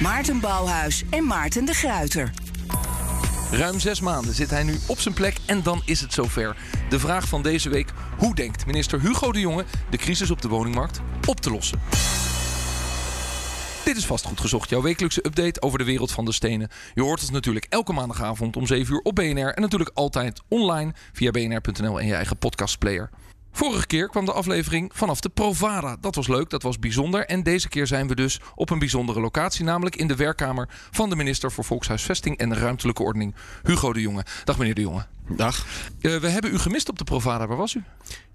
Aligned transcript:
Maarten 0.00 0.40
Bouwhuis 0.40 1.04
en 1.10 1.26
Maarten 1.26 1.64
de 1.64 1.74
Gruiter. 1.74 2.30
Ruim 3.50 3.80
zes 3.80 4.00
maanden 4.00 4.34
zit 4.34 4.50
hij 4.50 4.62
nu 4.62 4.78
op 4.86 5.00
zijn 5.00 5.14
plek 5.14 5.36
en 5.46 5.62
dan 5.62 5.82
is 5.84 6.00
het 6.00 6.12
zover. 6.12 6.56
De 6.88 6.98
vraag 6.98 7.28
van 7.28 7.42
deze 7.42 7.68
week: 7.68 7.92
hoe 8.18 8.34
denkt 8.34 8.66
minister 8.66 9.00
Hugo 9.00 9.32
de 9.32 9.40
Jonge 9.40 9.64
de 9.90 9.96
crisis 9.96 10.30
op 10.30 10.42
de 10.42 10.48
woningmarkt 10.48 11.00
op 11.26 11.40
te 11.40 11.50
lossen? 11.50 11.80
Dit 13.84 13.96
is 13.96 14.06
Vastgoed 14.06 14.40
Gezocht, 14.40 14.70
jouw 14.70 14.82
wekelijkse 14.82 15.26
update 15.26 15.62
over 15.62 15.78
de 15.78 15.84
wereld 15.84 16.12
van 16.12 16.24
de 16.24 16.32
stenen. 16.32 16.68
Je 16.94 17.02
hoort 17.02 17.20
ons 17.20 17.30
natuurlijk 17.30 17.66
elke 17.68 17.92
maandagavond 17.92 18.56
om 18.56 18.66
7 18.66 18.94
uur 18.94 19.00
op 19.00 19.14
BNR 19.14 19.54
en 19.54 19.62
natuurlijk 19.62 19.90
altijd 19.94 20.40
online 20.48 20.92
via 21.12 21.30
bnr.nl 21.30 22.00
en 22.00 22.06
je 22.06 22.14
eigen 22.14 22.36
podcastplayer. 22.36 23.10
Vorige 23.52 23.86
keer 23.86 24.08
kwam 24.08 24.24
de 24.24 24.32
aflevering 24.32 24.90
vanaf 24.94 25.20
de 25.20 25.28
Provada. 25.28 25.96
Dat 26.00 26.14
was 26.14 26.28
leuk, 26.28 26.50
dat 26.50 26.62
was 26.62 26.78
bijzonder. 26.78 27.26
En 27.26 27.42
deze 27.42 27.68
keer 27.68 27.86
zijn 27.86 28.08
we 28.08 28.14
dus 28.14 28.40
op 28.54 28.70
een 28.70 28.78
bijzondere 28.78 29.20
locatie, 29.20 29.64
namelijk 29.64 29.96
in 29.96 30.08
de 30.08 30.16
werkkamer 30.16 30.68
van 30.90 31.08
de 31.08 31.16
minister 31.16 31.52
voor 31.52 31.64
Volkshuisvesting 31.64 32.38
en 32.38 32.54
Ruimtelijke 32.54 33.02
Ordening, 33.02 33.34
Hugo 33.62 33.92
de 33.92 34.00
Jonge. 34.00 34.24
Dag 34.44 34.58
meneer 34.58 34.74
de 34.74 34.80
Jonge. 34.80 35.06
Dag. 35.28 35.66
Uh, 36.00 36.16
we 36.16 36.28
hebben 36.28 36.52
u 36.52 36.58
gemist 36.58 36.88
op 36.88 36.98
de 36.98 37.04
Provada. 37.04 37.46
Waar 37.46 37.56
was 37.56 37.74
u? 37.74 37.82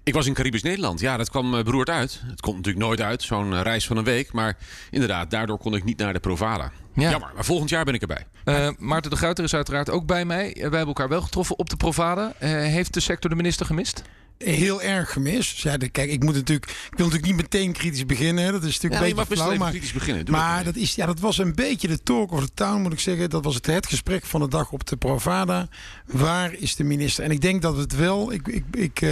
Ik 0.02 0.14
was 0.14 0.26
in 0.26 0.34
Caribisch 0.34 0.62
Nederland. 0.62 1.00
Ja, 1.00 1.16
dat 1.16 1.30
kwam 1.30 1.50
beroerd 1.50 1.90
uit. 1.90 2.22
Het 2.26 2.40
komt 2.40 2.56
natuurlijk 2.56 2.84
nooit 2.84 3.00
uit, 3.00 3.22
zo'n 3.22 3.62
reis 3.62 3.86
van 3.86 3.96
een 3.96 4.04
week. 4.04 4.32
Maar 4.32 4.56
inderdaad, 4.90 5.30
daardoor 5.30 5.58
kon 5.58 5.74
ik 5.74 5.84
niet 5.84 5.98
naar 5.98 6.12
de 6.12 6.20
Provada. 6.20 6.70
Ja. 6.94 7.10
Jammer, 7.10 7.30
maar 7.34 7.44
volgend 7.44 7.70
jaar 7.70 7.84
ben 7.84 7.94
ik 7.94 8.00
erbij. 8.00 8.26
Uh, 8.44 8.68
Maarten 8.78 9.10
de 9.10 9.16
Gruiter 9.16 9.44
is 9.44 9.54
uiteraard 9.54 9.90
ook 9.90 10.06
bij 10.06 10.24
mij. 10.24 10.50
wij 10.52 10.62
hebben 10.62 10.86
elkaar 10.86 11.08
wel 11.08 11.22
getroffen 11.22 11.58
op 11.58 11.70
de 11.70 11.76
Provada. 11.76 12.32
Uh, 12.40 12.48
heeft 12.50 12.94
de 12.94 13.00
sector 13.00 13.30
de 13.30 13.36
minister 13.36 13.66
gemist? 13.66 14.02
Heel 14.38 14.82
erg 14.82 15.12
gemist. 15.12 15.62
Kijk, 15.92 16.10
ik 16.10 16.22
moet 16.22 16.34
natuurlijk, 16.34 16.70
ik 16.70 16.96
wil 16.96 17.06
natuurlijk 17.06 17.32
niet 17.32 17.36
meteen 17.36 17.72
kritisch 17.72 18.06
beginnen. 18.06 18.52
Dat 18.52 18.64
is 18.64 18.74
natuurlijk 18.80 19.02
ja, 19.02 19.08
een 19.08 19.14
beetje 19.14 19.36
flauw, 19.36 19.56
maar 19.56 19.70
kritisch 19.70 19.92
beginnen. 19.92 20.30
maar 20.30 20.64
dat 20.64 20.76
is, 20.76 20.94
ja, 20.94 21.06
dat 21.06 21.20
was 21.20 21.38
een 21.38 21.54
beetje 21.54 21.88
de 21.88 22.02
talk 22.02 22.32
of 22.32 22.44
the 22.44 22.50
town, 22.54 22.80
moet 22.80 22.92
ik 22.92 23.00
zeggen. 23.00 23.30
Dat 23.30 23.44
was 23.44 23.54
het, 23.54 23.66
het 23.66 23.86
gesprek 23.86 24.26
van 24.26 24.40
de 24.40 24.48
dag 24.48 24.72
op 24.72 24.86
de 24.86 24.96
Provada. 24.96 25.68
Waar 26.06 26.52
is 26.52 26.76
de 26.76 26.84
minister? 26.84 27.24
En 27.24 27.30
ik 27.30 27.40
denk 27.40 27.62
dat 27.62 27.76
het 27.76 27.96
wel. 27.96 28.32
Ik, 28.32 28.48
ik, 28.48 28.64
ik 28.70 29.00
uh, 29.00 29.10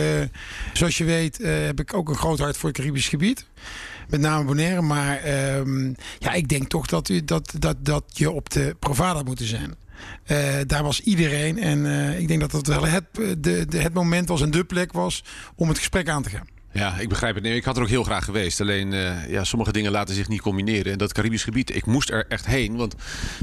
zoals 0.72 0.98
je 0.98 1.04
weet, 1.04 1.40
uh, 1.40 1.64
heb 1.64 1.80
ik 1.80 1.94
ook 1.94 2.08
een 2.08 2.16
groot 2.16 2.38
hart 2.38 2.56
voor 2.56 2.68
het 2.68 2.78
Caribisch 2.78 3.08
gebied. 3.08 3.46
Met 4.08 4.20
name 4.20 4.44
Bonaire. 4.44 4.82
Maar 4.82 5.20
um, 5.56 5.94
ja, 6.18 6.32
ik 6.32 6.48
denk 6.48 6.68
toch 6.68 6.86
dat, 6.86 7.08
u, 7.08 7.24
dat, 7.24 7.54
dat, 7.58 7.76
dat 7.80 8.04
je 8.12 8.30
op 8.30 8.50
de 8.50 8.76
Provada 8.78 9.22
moet 9.22 9.40
zijn. 9.42 9.74
Uh, 10.26 10.38
daar 10.66 10.82
was 10.82 11.00
iedereen. 11.00 11.58
En 11.58 11.78
uh, 11.78 12.18
ik 12.18 12.28
denk 12.28 12.40
dat 12.40 12.50
dat 12.50 12.66
wel 12.66 12.86
het, 12.86 13.04
de, 13.38 13.66
de, 13.66 13.78
het 13.78 13.94
moment 13.94 14.28
was 14.28 14.42
en 14.42 14.50
de 14.50 14.64
plek 14.64 14.92
was 14.92 15.24
om 15.54 15.68
het 15.68 15.78
gesprek 15.78 16.08
aan 16.08 16.22
te 16.22 16.30
gaan. 16.30 16.52
Ja, 16.74 16.98
ik 16.98 17.08
begrijp 17.08 17.34
het. 17.34 17.44
Nee, 17.44 17.56
ik 17.56 17.64
had 17.64 17.76
er 17.76 17.82
ook 17.82 17.88
heel 17.88 18.02
graag 18.02 18.24
geweest. 18.24 18.60
Alleen, 18.60 18.92
uh, 18.92 19.30
ja, 19.30 19.44
sommige 19.44 19.72
dingen 19.72 19.90
laten 19.90 20.14
zich 20.14 20.28
niet 20.28 20.40
combineren. 20.40 20.92
En 20.92 20.98
dat 20.98 21.12
Caribisch 21.12 21.44
gebied, 21.44 21.74
ik 21.74 21.86
moest 21.86 22.10
er 22.10 22.26
echt 22.28 22.46
heen. 22.46 22.76
Want 22.76 22.94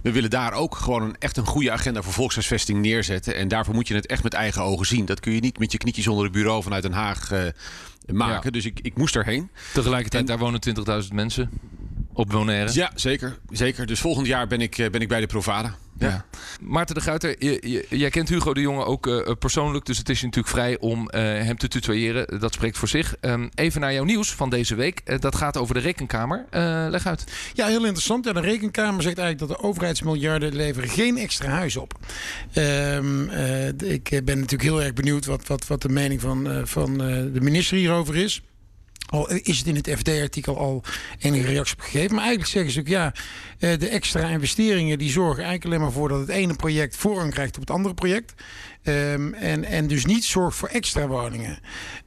we 0.03 0.11
willen 0.11 0.29
daar 0.29 0.53
ook 0.53 0.75
gewoon 0.75 1.01
een, 1.01 1.15
echt 1.19 1.37
een 1.37 1.45
goede 1.45 1.71
agenda 1.71 2.01
voor 2.01 2.13
volkshuisvesting 2.13 2.81
neerzetten. 2.81 3.35
En 3.35 3.47
daarvoor 3.47 3.73
moet 3.73 3.87
je 3.87 3.95
het 3.95 4.05
echt 4.05 4.23
met 4.23 4.33
eigen 4.33 4.61
ogen 4.61 4.85
zien. 4.85 5.05
Dat 5.05 5.19
kun 5.19 5.33
je 5.33 5.39
niet 5.39 5.59
met 5.59 5.71
je 5.71 5.77
knietjes 5.77 6.07
onder 6.07 6.23
het 6.23 6.33
bureau 6.33 6.63
vanuit 6.63 6.83
Den 6.83 6.91
Haag 6.91 7.29
maken. 8.05 8.41
Ja. 8.43 8.49
Dus 8.49 8.65
ik, 8.65 8.79
ik 8.81 8.97
moest 8.97 9.15
erheen. 9.15 9.49
Tegelijkertijd, 9.73 10.21
en, 10.21 10.27
daar 10.29 10.37
wonen 10.37 10.59
20.000 11.03 11.07
mensen 11.13 11.49
op 12.13 12.29
Bonaire. 12.29 12.73
Ja, 12.73 12.91
zeker, 12.95 13.37
zeker. 13.49 13.85
Dus 13.85 13.99
volgend 13.99 14.27
jaar 14.27 14.47
ben 14.47 14.61
ik, 14.61 14.87
ben 14.91 15.01
ik 15.01 15.07
bij 15.07 15.19
de 15.19 15.27
Provada. 15.27 15.75
Ja. 16.09 16.25
Maarten 16.61 16.95
de 16.95 17.01
Guiter, 17.01 17.35
jij 17.97 18.09
kent 18.09 18.29
Hugo 18.29 18.53
de 18.53 18.61
Jonge 18.61 18.85
ook 18.85 19.07
uh, 19.07 19.31
persoonlijk, 19.39 19.85
dus 19.85 19.97
het 19.97 20.09
is 20.09 20.19
je 20.19 20.25
natuurlijk 20.25 20.53
vrij 20.53 20.79
om 20.79 20.99
uh, 20.99 21.21
hem 21.21 21.57
te 21.57 21.67
tutoyeren. 21.67 22.39
Dat 22.39 22.53
spreekt 22.53 22.77
voor 22.77 22.87
zich. 22.87 23.15
Um, 23.21 23.49
even 23.55 23.81
naar 23.81 23.93
jouw 23.93 24.03
nieuws 24.03 24.33
van 24.33 24.49
deze 24.49 24.75
week. 24.75 25.01
Uh, 25.05 25.19
dat 25.19 25.35
gaat 25.35 25.57
over 25.57 25.73
de 25.73 25.79
rekenkamer. 25.79 26.45
leg 26.89 27.07
uit. 27.07 27.23
Ja, 27.53 27.67
heel 27.67 27.85
interessant. 27.85 28.25
Ja, 28.25 28.33
de 28.33 28.39
rekenkamer 28.39 29.03
zegt 29.03 29.17
eigenlijk 29.17 29.49
dat 29.49 29.61
de 29.61 29.67
overheidsmiljarden 29.67 30.55
leveren 30.55 30.89
geen 30.89 31.17
extra 31.17 31.49
huis 31.49 31.77
op. 31.77 31.99
Um, 32.55 33.29
ik 33.79 34.21
ben 34.23 34.39
natuurlijk 34.39 34.61
heel 34.61 34.81
erg 34.81 34.93
benieuwd 34.93 35.25
wat, 35.25 35.47
wat, 35.47 35.67
wat 35.67 35.81
de 35.81 35.89
mening 35.89 36.21
van, 36.21 36.67
van 36.67 36.97
de 36.97 37.41
minister 37.41 37.77
hierover 37.77 38.15
is. 38.15 38.41
Al 39.11 39.29
is 39.29 39.57
het 39.57 39.67
in 39.67 39.75
het 39.75 39.89
FD-artikel 39.97 40.57
al 40.57 40.83
enige 41.19 41.47
reactie 41.47 41.75
gegeven. 41.79 42.15
Maar 42.15 42.23
eigenlijk 42.23 42.51
zeggen 42.51 42.71
ze 42.71 42.79
ook 42.79 42.87
ja, 42.87 43.13
de 43.57 43.87
extra 43.87 44.27
investeringen 44.27 44.97
die 44.97 45.11
zorgen 45.11 45.43
eigenlijk 45.43 45.65
alleen 45.65 45.79
maar 45.79 45.91
voor 45.91 46.09
dat 46.09 46.19
het 46.19 46.29
ene 46.29 46.55
project 46.55 46.95
voorrang 46.95 47.31
krijgt 47.31 47.55
op 47.55 47.61
het 47.61 47.71
andere 47.71 47.93
project. 47.93 48.33
Um, 48.83 49.33
en, 49.33 49.65
en 49.65 49.87
dus 49.87 50.05
niet 50.05 50.23
zorgt 50.23 50.57
voor 50.57 50.67
extra 50.67 51.07
woningen. 51.07 51.59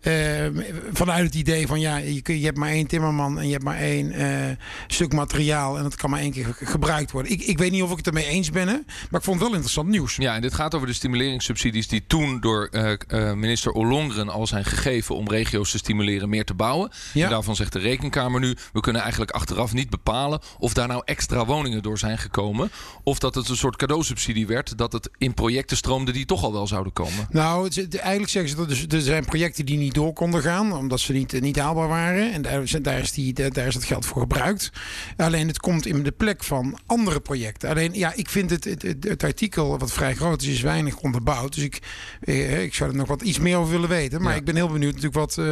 Um, 0.03 0.65
vanuit 0.93 1.25
het 1.25 1.35
idee 1.35 1.67
van 1.67 1.81
ja, 1.81 1.97
je, 1.97 2.23
kun, 2.23 2.39
je 2.39 2.45
hebt 2.45 2.57
maar 2.57 2.69
één 2.69 2.87
timmerman 2.87 3.39
en 3.39 3.47
je 3.47 3.53
hebt 3.53 3.65
maar 3.65 3.79
één 3.79 4.21
uh, 4.21 4.57
stuk 4.87 5.12
materiaal 5.12 5.77
en 5.77 5.83
dat 5.83 5.97
kan 5.97 6.11
maar 6.11 6.21
één 6.21 6.33
keer 6.33 6.57
gebruikt 6.59 7.11
worden. 7.11 7.33
Ik, 7.33 7.43
ik 7.43 7.59
weet 7.59 7.71
niet 7.71 7.83
of 7.83 7.91
ik 7.91 7.97
het 7.97 8.07
ermee 8.07 8.27
eens 8.27 8.51
ben, 8.51 8.69
hè, 8.69 8.75
maar 9.11 9.21
ik 9.21 9.25
vond 9.25 9.27
het 9.27 9.39
wel 9.39 9.53
interessant 9.53 9.89
nieuws. 9.89 10.17
Ja, 10.17 10.35
en 10.35 10.41
dit 10.41 10.55
gaat 10.55 10.75
over 10.75 10.87
de 10.87 10.93
stimuleringssubsidies 10.93 11.89
die 11.89 12.05
toen 12.07 12.41
door 12.41 12.69
uh, 12.73 12.93
uh, 13.09 13.33
minister 13.33 13.73
Ollongren 13.73 14.29
al 14.29 14.47
zijn 14.47 14.65
gegeven 14.65 15.17
om 15.17 15.29
regio's 15.29 15.71
te 15.71 15.79
stimuleren 15.79 16.29
meer 16.29 16.45
te 16.45 16.55
bouwen. 16.55 16.91
Ja. 17.12 17.25
En 17.25 17.31
daarvan 17.31 17.56
zegt 17.56 17.73
de 17.73 17.79
rekenkamer 17.79 18.41
nu, 18.41 18.56
we 18.73 18.81
kunnen 18.81 19.03
eigenlijk 19.03 19.31
achteraf 19.31 19.73
niet 19.73 19.91
bepalen 19.91 20.41
of 20.59 20.73
daar 20.73 20.89
nou 20.89 21.03
extra 21.05 21.45
woningen 21.45 21.83
door 21.83 21.99
zijn 21.99 22.19
gekomen. 22.19 22.71
Of 23.03 23.19
dat 23.19 23.35
het 23.35 23.49
een 23.49 23.56
soort 23.56 23.77
cadeausubsidie 23.77 24.47
werd, 24.47 24.79
dat 24.79 24.93
het 24.93 25.11
in 25.19 25.35
projecten 25.35 25.77
stroomde 25.77 26.12
die 26.12 26.25
toch 26.25 26.43
al 26.43 26.53
wel 26.53 26.63
zouden 26.66 26.92
komen? 26.92 27.26
Nou, 27.30 27.64
het, 27.64 27.97
eigenlijk 27.97 28.30
zeggen 28.30 28.50
ze 28.50 28.56
dat 28.56 28.69
dus, 28.69 28.86
er 28.88 29.00
zijn 29.00 29.25
projecten 29.25 29.66
die 29.66 29.78
niet 29.78 29.94
door 29.94 30.12
konden 30.12 30.42
gaan, 30.42 30.72
omdat 30.72 31.00
ze 31.00 31.12
niet, 31.12 31.41
niet 31.41 31.58
haalbaar 31.58 31.88
waren. 31.88 32.32
En 32.32 32.42
daar, 32.42 32.82
daar, 32.82 32.98
is 32.98 33.12
die, 33.12 33.32
daar 33.32 33.66
is 33.66 33.75
het 33.75 33.84
geld 33.84 34.06
voor 34.06 34.20
gebruikt. 34.20 34.72
Alleen 35.16 35.48
het 35.48 35.58
komt 35.58 35.86
in 35.86 36.02
de 36.02 36.12
plek 36.12 36.44
van 36.44 36.78
andere 36.86 37.20
projecten. 37.20 37.70
Alleen 37.70 37.92
ja, 37.92 38.12
ik 38.14 38.28
vind 38.28 38.50
het, 38.50 38.64
het, 38.64 38.82
het, 38.82 39.04
het 39.04 39.25
artikel, 39.25 39.78
wat 39.78 39.92
vrij 39.92 40.14
groot 40.14 40.42
is, 40.42 40.48
is 40.48 40.60
weinig 40.60 40.98
onderbouwd. 40.98 41.54
Dus 41.54 41.64
ik, 41.64 41.78
eh, 42.20 42.62
ik 42.62 42.75
zou 42.75 42.91
er 42.91 42.96
nog 42.96 43.08
wat 43.08 43.22
iets 43.22 43.38
meer 43.38 43.56
over 43.56 43.72
willen 43.72 43.88
weten. 43.88 44.22
Maar 44.22 44.32
ja. 44.32 44.38
ik 44.38 44.44
ben 44.44 44.56
heel 44.56 44.69
benieuwd 44.69 44.94
natuurlijk 44.94 45.14
wat 45.14 45.36
uh, 45.36 45.44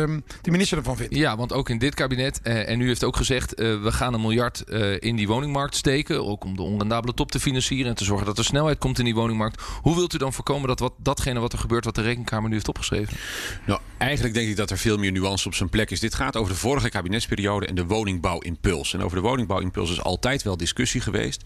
de 0.42 0.50
minister 0.50 0.78
ervan 0.78 0.96
vindt. 0.96 1.14
Ja, 1.14 1.36
want 1.36 1.52
ook 1.52 1.68
in 1.68 1.78
dit 1.78 1.94
kabinet, 1.94 2.40
uh, 2.44 2.68
en 2.68 2.80
u 2.80 2.86
heeft 2.86 3.04
ook 3.04 3.16
gezegd, 3.16 3.60
uh, 3.60 3.82
we 3.82 3.92
gaan 3.92 4.14
een 4.14 4.20
miljard 4.20 4.64
uh, 4.66 4.96
in 4.98 5.16
die 5.16 5.26
woningmarkt 5.26 5.76
steken. 5.76 6.26
Ook 6.26 6.44
om 6.44 6.56
de 6.56 6.62
onrendabele 6.62 7.14
top 7.14 7.30
te 7.30 7.40
financieren 7.40 7.86
en 7.86 7.94
te 7.96 8.04
zorgen 8.04 8.26
dat 8.26 8.38
er 8.38 8.44
snelheid 8.44 8.78
komt 8.78 8.98
in 8.98 9.04
die 9.04 9.14
woningmarkt. 9.14 9.62
Hoe 9.82 9.94
wilt 9.94 10.14
u 10.14 10.18
dan 10.18 10.32
voorkomen 10.32 10.68
dat 10.68 10.78
wat, 10.78 10.92
datgene 11.02 11.40
wat 11.40 11.52
er 11.52 11.58
gebeurt, 11.58 11.84
wat 11.84 11.94
de 11.94 12.02
rekenkamer 12.02 12.48
nu 12.48 12.54
heeft 12.54 12.68
opgeschreven? 12.68 13.16
Nou, 13.66 13.80
eigenlijk 13.98 14.34
denk 14.34 14.48
ik 14.48 14.56
dat 14.56 14.70
er 14.70 14.78
veel 14.78 14.98
meer 14.98 15.12
nuance 15.12 15.46
op 15.46 15.54
zijn 15.54 15.68
plek 15.68 15.90
is. 15.90 16.00
Dit 16.00 16.14
gaat 16.14 16.36
over 16.36 16.52
de 16.52 16.58
vorige 16.58 16.88
kabinetsperiode 16.88 17.66
en 17.66 17.74
de 17.74 17.86
woningbouwimpuls. 17.86 18.94
En 18.94 19.02
over 19.02 19.16
de 19.16 19.22
woningbouwimpuls 19.22 19.91
is 19.91 20.02
altijd 20.02 20.42
wel 20.42 20.56
discussie 20.56 21.00
geweest. 21.00 21.42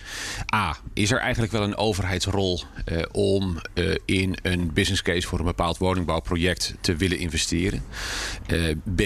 A, 0.54 0.76
is 0.92 1.10
er 1.10 1.18
eigenlijk 1.18 1.52
wel 1.52 1.62
een 1.62 1.76
overheidsrol 1.76 2.62
uh, 2.86 3.02
om 3.12 3.60
uh, 3.74 3.94
in 4.04 4.36
een 4.42 4.72
business 4.72 5.02
case 5.02 5.28
voor 5.28 5.38
een 5.38 5.44
bepaald 5.44 5.78
woningbouwproject 5.78 6.74
te 6.80 6.96
willen 6.96 7.18
investeren? 7.18 7.82
Uh, 8.46 8.76
B, 8.94 9.02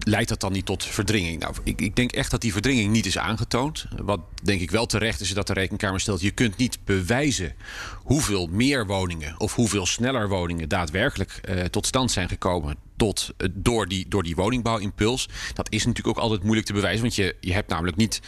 leidt 0.00 0.28
dat 0.28 0.40
dan 0.40 0.52
niet 0.52 0.66
tot 0.66 0.84
verdringing? 0.84 1.40
Nou, 1.40 1.54
ik, 1.62 1.80
ik 1.80 1.96
denk 1.96 2.12
echt 2.12 2.30
dat 2.30 2.40
die 2.40 2.52
verdringing 2.52 2.92
niet 2.92 3.06
is 3.06 3.18
aangetoond. 3.18 3.86
Wat 3.96 4.20
denk 4.42 4.60
ik 4.60 4.70
wel 4.70 4.86
terecht 4.86 5.20
is 5.20 5.34
dat 5.34 5.46
de 5.46 5.52
rekenkamer 5.52 6.00
stelt, 6.00 6.20
je 6.20 6.30
kunt 6.30 6.56
niet 6.56 6.78
bewijzen 6.84 7.54
hoeveel 8.06 8.46
meer 8.46 8.86
woningen 8.86 9.34
of 9.40 9.54
hoeveel 9.54 9.86
sneller 9.86 10.28
woningen 10.28 10.68
daadwerkelijk 10.68 11.40
uh, 11.48 11.64
tot 11.64 11.86
stand 11.86 12.10
zijn 12.10 12.28
gekomen 12.28 12.85
tot, 12.96 13.30
uh, 13.38 13.48
door, 13.52 13.88
die, 13.88 14.08
door 14.08 14.22
die 14.22 14.34
woningbouwimpuls. 14.34 15.28
Dat 15.54 15.72
is 15.72 15.86
natuurlijk 15.86 16.16
ook 16.16 16.22
altijd 16.22 16.42
moeilijk 16.42 16.66
te 16.66 16.72
bewijzen. 16.72 17.02
Want 17.02 17.14
je, 17.14 17.36
je 17.40 17.52
hebt 17.52 17.70
namelijk 17.70 17.96
niet 17.96 18.20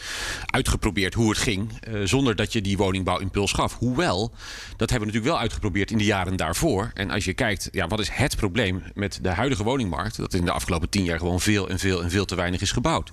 uitgeprobeerd 0.45 1.13
hoe 1.13 1.29
het 1.29 1.37
ging. 1.37 1.69
Uh, 1.87 2.05
zonder 2.05 2.35
dat 2.35 2.53
je 2.53 2.61
die 2.61 2.77
woningbouwimpuls 2.77 3.51
gaf. 3.51 3.77
Hoewel, 3.77 4.31
dat 4.77 4.89
hebben 4.89 4.99
we 4.99 5.05
natuurlijk 5.05 5.31
wel 5.31 5.39
uitgeprobeerd 5.39 5.91
in 5.91 5.97
de 5.97 6.03
jaren 6.03 6.35
daarvoor. 6.35 6.91
En 6.93 7.11
als 7.11 7.25
je 7.25 7.33
kijkt, 7.33 7.69
ja, 7.71 7.87
wat 7.87 7.99
is 7.99 8.09
het 8.09 8.35
probleem 8.35 8.83
met 8.93 9.19
de 9.21 9.29
huidige 9.29 9.63
woningmarkt? 9.63 10.17
Dat 10.17 10.33
in 10.33 10.45
de 10.45 10.51
afgelopen 10.51 10.89
tien 10.89 11.03
jaar 11.03 11.19
gewoon 11.19 11.39
veel 11.39 11.69
en 11.69 11.79
veel 11.79 12.03
en 12.03 12.09
veel 12.09 12.25
te 12.25 12.35
weinig 12.35 12.61
is 12.61 12.71
gebouwd. 12.71 13.11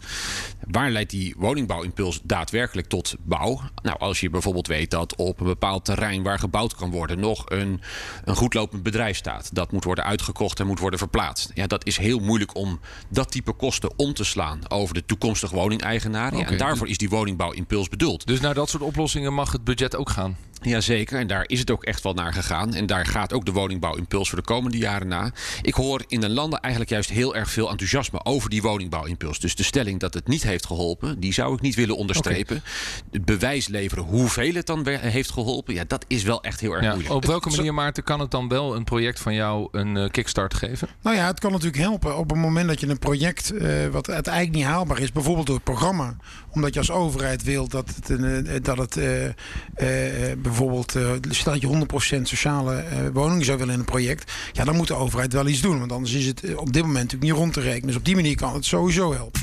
Waar 0.61 0.91
leidt 0.91 1.11
die 1.11 1.35
woningbouwimpuls 1.38 2.20
daadwerkelijk 2.23 2.88
tot 2.88 3.14
bouw? 3.19 3.61
Nou, 3.82 3.99
als 3.99 4.20
je 4.20 4.31
bijvoorbeeld 4.31 4.67
weet 4.67 4.91
dat 4.91 5.17
op 5.17 5.41
een 5.41 5.47
bepaald 5.47 5.85
terrein 5.85 6.23
waar 6.23 6.38
gebouwd 6.38 6.75
kan 6.75 6.91
worden 6.91 7.20
nog 7.20 7.50
een, 7.50 7.81
een 8.25 8.37
goedlopend 8.37 8.82
bedrijf 8.82 9.17
staat. 9.17 9.55
Dat 9.55 9.73
moet 9.73 9.85
worden 9.85 10.05
uitgekocht 10.05 10.61
en 10.61 10.67
moet 10.67 10.79
worden 10.79 10.99
verplaatst 10.99 11.46
ja, 11.55 11.67
dat 11.67 11.87
is 11.87 11.97
heel 11.97 12.19
moeilijk 12.19 12.57
om 12.57 12.81
dat 13.09 13.31
type 13.31 13.53
kosten 13.53 13.91
om 13.97 14.15
te 14.15 14.25
slaan 14.25 14.61
over 14.69 14.95
de 14.95 15.05
toekomstige 15.05 15.55
woningeigenaren. 15.55 16.39
Ja, 16.39 16.45
Oké, 16.45 16.53
en 16.53 16.59
daarvoor 16.59 16.89
is 16.89 16.99
die 16.99 17.09
woningbouwimpuls 17.09 17.89
bedoeld. 17.89 18.27
Dus 18.27 18.41
naar 18.41 18.55
dat 18.55 18.69
soort 18.69 18.83
oplossingen 18.83 19.35
mag 19.35 19.53
het 19.53 19.65
budget 19.65 19.97
ook 19.97 20.11
gaan. 20.11 20.37
Jazeker, 20.62 21.19
en 21.19 21.26
daar 21.26 21.44
is 21.47 21.58
het 21.58 21.70
ook 21.70 21.85
echt 21.85 22.03
wel 22.03 22.12
naar 22.14 22.32
gegaan. 22.32 22.75
En 22.75 22.87
daar 22.87 23.06
gaat 23.06 23.32
ook 23.32 23.44
de 23.44 23.53
woningbouwimpuls 23.53 24.29
voor 24.29 24.38
de 24.38 24.44
komende 24.44 24.79
jaren 24.79 25.08
na. 25.08 25.31
Ik 25.62 25.75
hoor 25.75 26.05
in 26.08 26.20
de 26.20 26.29
landen 26.29 26.61
eigenlijk 26.61 26.93
juist 26.93 27.11
heel 27.11 27.37
erg 27.37 27.50
veel 27.50 27.70
enthousiasme 27.70 28.25
over 28.25 28.50
die 28.50 28.62
woningbouwimpuls. 28.62 29.41
Dus 29.41 29.55
de 29.55 29.62
stelling 29.62 30.00
dat 30.00 30.14
het 30.14 30.29
niet 30.29 30.43
heeft 30.43 30.67
geholpen, 30.67 31.20
die 31.20 31.32
zou 31.32 31.55
ik 31.55 31.61
niet 31.61 31.75
willen 31.75 31.97
onderstrepen. 31.97 32.62
Het 33.11 33.25
bewijs 33.25 33.69
leveren 33.69 34.05
hoeveel 34.05 34.55
het 34.55 34.67
dan 34.67 34.88
heeft 34.88 35.31
geholpen, 35.31 35.75
ja, 35.75 35.85
dat 35.87 36.05
is 36.08 36.23
wel 36.23 36.43
echt 36.43 36.61
heel 36.61 36.73
erg 36.73 36.82
Ja, 36.82 36.91
moeilijk. 36.91 37.14
op 37.14 37.25
welke 37.25 37.50
manier, 37.50 37.75
Maarten, 37.75 38.02
kan 38.02 38.20
het 38.20 38.31
dan 38.31 38.49
wel 38.49 38.76
een 38.76 38.85
project 38.85 39.20
van 39.20 39.35
jou 39.35 39.69
een 39.73 39.97
eh, 39.97 40.11
kickstart 40.11 40.55
geven? 40.55 40.88
Nou 41.02 41.17
ja, 41.17 41.26
het 41.26 41.41
kan 41.41 41.50
natuurlijk 41.50 41.82
helpen 41.82 42.17
op 42.17 42.31
het 42.31 42.38
moment 42.38 42.69
dat 42.69 42.81
je 42.81 42.87
een 42.88 42.99
project 42.99 43.50
eh, 43.50 43.87
wat 43.87 44.11
uiteindelijk 44.11 44.55
niet 44.55 44.64
haalbaar 44.64 44.99
is, 44.99 45.12
bijvoorbeeld 45.12 45.47
door 45.47 45.55
het 45.55 45.64
programma, 45.64 46.17
omdat 46.50 46.73
je 46.73 46.79
als 46.79 46.91
overheid 46.91 47.43
wil 47.43 47.69
dat 47.69 47.94
het, 47.94 48.09
een, 48.09 48.47
eh, 48.47 48.62
dat 48.62 48.79
het 48.79 48.97
eh, 48.97 49.26
eh, 49.26 50.38
bijvoorbeeld, 50.49 50.95
eh, 50.95 51.11
stel 51.31 51.53
dat 51.53 51.61
je 51.61 51.67
100% 51.67 52.29
sociale 52.29 52.85
woningen 53.13 53.45
zou 53.45 53.59
willen 53.59 53.75
in 53.75 53.81
een 53.81 53.85
project, 53.87 54.33
ja, 54.53 54.65
dan 54.65 54.77
moet 54.77 54.89
de 54.89 54.95
overheid 54.95 55.33
wel 55.33 55.47
iets 55.47 55.61
doen, 55.61 55.79
want 55.79 55.93
anders 55.93 56.13
is 56.13 56.27
het 56.27 56.45
eh, 56.45 56.59
op 56.59 56.73
dit 56.73 56.83
moment 56.83 57.03
natuurlijk 57.03 57.31
niet 57.31 57.41
rond 57.41 57.53
te 57.53 57.61
rekenen. 57.61 57.87
Dus 57.87 57.97
op 57.97 58.05
die 58.05 58.15
manier 58.15 58.37
kan 58.37 58.55
het 58.55 58.65
sowieso 58.65 59.13
helpen. 59.13 59.41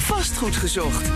Vastgoed 0.00 0.56
gezocht. 0.56 1.10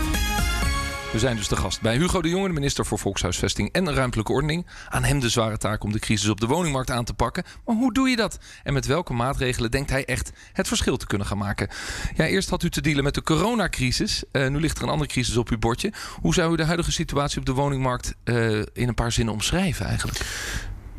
We 1.11 1.19
zijn 1.19 1.35
dus 1.35 1.47
de 1.47 1.55
gast 1.55 1.81
bij 1.81 1.97
Hugo 1.97 2.21
de 2.21 2.29
Jonge, 2.29 2.47
de 2.47 2.53
minister 2.53 2.85
voor 2.85 2.99
Volkshuisvesting 2.99 3.71
en 3.71 3.93
Ruimtelijke 3.93 4.31
Ordening. 4.31 4.67
Aan 4.89 5.03
hem 5.03 5.19
de 5.19 5.29
zware 5.29 5.57
taak 5.57 5.83
om 5.83 5.91
de 5.91 5.99
crisis 5.99 6.29
op 6.29 6.39
de 6.39 6.47
woningmarkt 6.47 6.91
aan 6.91 7.03
te 7.03 7.13
pakken. 7.13 7.43
Maar 7.65 7.75
hoe 7.75 7.93
doe 7.93 8.09
je 8.09 8.15
dat? 8.15 8.39
En 8.63 8.73
met 8.73 8.85
welke 8.85 9.13
maatregelen 9.13 9.71
denkt 9.71 9.89
hij 9.89 10.05
echt 10.05 10.31
het 10.53 10.67
verschil 10.67 10.97
te 10.97 11.07
kunnen 11.07 11.27
gaan 11.27 11.37
maken? 11.37 11.69
Ja, 12.15 12.25
eerst 12.25 12.49
had 12.49 12.63
u 12.63 12.69
te 12.69 12.81
dealen 12.81 13.03
met 13.03 13.13
de 13.13 13.21
coronacrisis. 13.21 14.23
Eh, 14.31 14.47
nu 14.47 14.59
ligt 14.59 14.77
er 14.77 14.83
een 14.83 14.89
andere 14.89 15.09
crisis 15.09 15.37
op 15.37 15.49
uw 15.49 15.57
bordje. 15.57 15.93
Hoe 16.21 16.33
zou 16.33 16.53
u 16.53 16.55
de 16.55 16.65
huidige 16.65 16.91
situatie 16.91 17.39
op 17.39 17.45
de 17.45 17.53
woningmarkt 17.53 18.15
eh, 18.23 18.57
in 18.57 18.87
een 18.87 18.93
paar 18.93 19.11
zinnen 19.11 19.33
omschrijven 19.33 19.85
eigenlijk? 19.85 20.19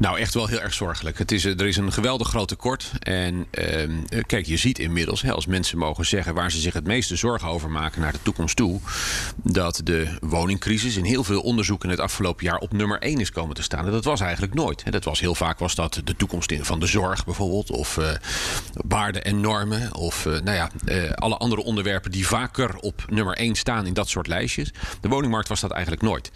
Nou, 0.00 0.18
echt 0.18 0.34
wel 0.34 0.46
heel 0.46 0.60
erg 0.60 0.74
zorgelijk. 0.74 1.18
Het 1.18 1.32
is, 1.32 1.44
eh, 1.44 1.60
er 1.60 1.66
is 1.66 1.76
een 1.76 1.92
geweldig 1.92 2.28
groot 2.28 2.48
tekort. 2.48 2.90
En 2.98 3.46
ehm, 3.50 3.90
eh, 4.08 4.20
kijk, 4.26 4.46
je 4.46 4.56
ziet 4.56 4.78
inmiddels, 4.78 5.30
als 5.30 5.46
mensen 5.46 5.78
mogen 5.78 6.06
zeggen 6.06 6.34
waar 6.34 6.50
ze 6.50 6.60
zich 6.60 6.72
het 6.72 6.86
meeste 6.86 7.16
zorgen 7.16 7.48
over 7.48 7.70
maken 7.70 8.00
naar 8.00 8.12
de 8.12 8.22
toekomst 8.22 8.56
toe, 8.56 8.80
dat 9.36 9.80
de 9.84 10.08
woningcrisis 10.20 10.96
in 10.96 11.04
heel 11.04 11.24
veel 11.24 11.40
onderzoeken 11.40 11.88
het 11.88 12.00
afgelopen 12.00 12.44
jaar 12.44 12.58
op 12.58 12.72
nummer 12.72 12.98
1 13.02 13.20
is 13.20 13.30
komen 13.30 13.54
te 13.54 13.62
staan. 13.62 13.86
En 13.86 13.92
dat 13.92 14.04
was 14.04 14.20
eigenlijk 14.20 14.54
nooit. 14.54 14.92
Dat 14.92 15.04
was 15.04 15.20
heel 15.20 15.34
vaak 15.34 15.58
was 15.58 15.74
dat 15.74 16.00
de 16.04 16.16
toekomst 16.16 16.54
van 16.60 16.80
de 16.80 16.86
zorg 16.86 17.24
bijvoorbeeld, 17.24 17.70
of 17.70 17.98
eh, 17.98 18.10
waarden 18.72 19.24
en 19.24 19.40
normen, 19.40 19.94
of 19.94 20.24
nou 20.24 20.52
ja, 20.52 20.70
alle 21.14 21.36
andere 21.36 21.62
onderwerpen 21.62 22.10
die 22.10 22.26
vaker 22.26 22.76
op 22.76 23.04
nummer 23.08 23.36
1 23.36 23.54
staan 23.54 23.86
in 23.86 23.94
dat 23.94 24.08
soort 24.08 24.26
lijstjes. 24.26 24.72
De 25.00 25.08
woningmarkt 25.08 25.48
was 25.48 25.60
dat 25.60 25.70
eigenlijk 25.70 26.02
nooit. 26.02 26.30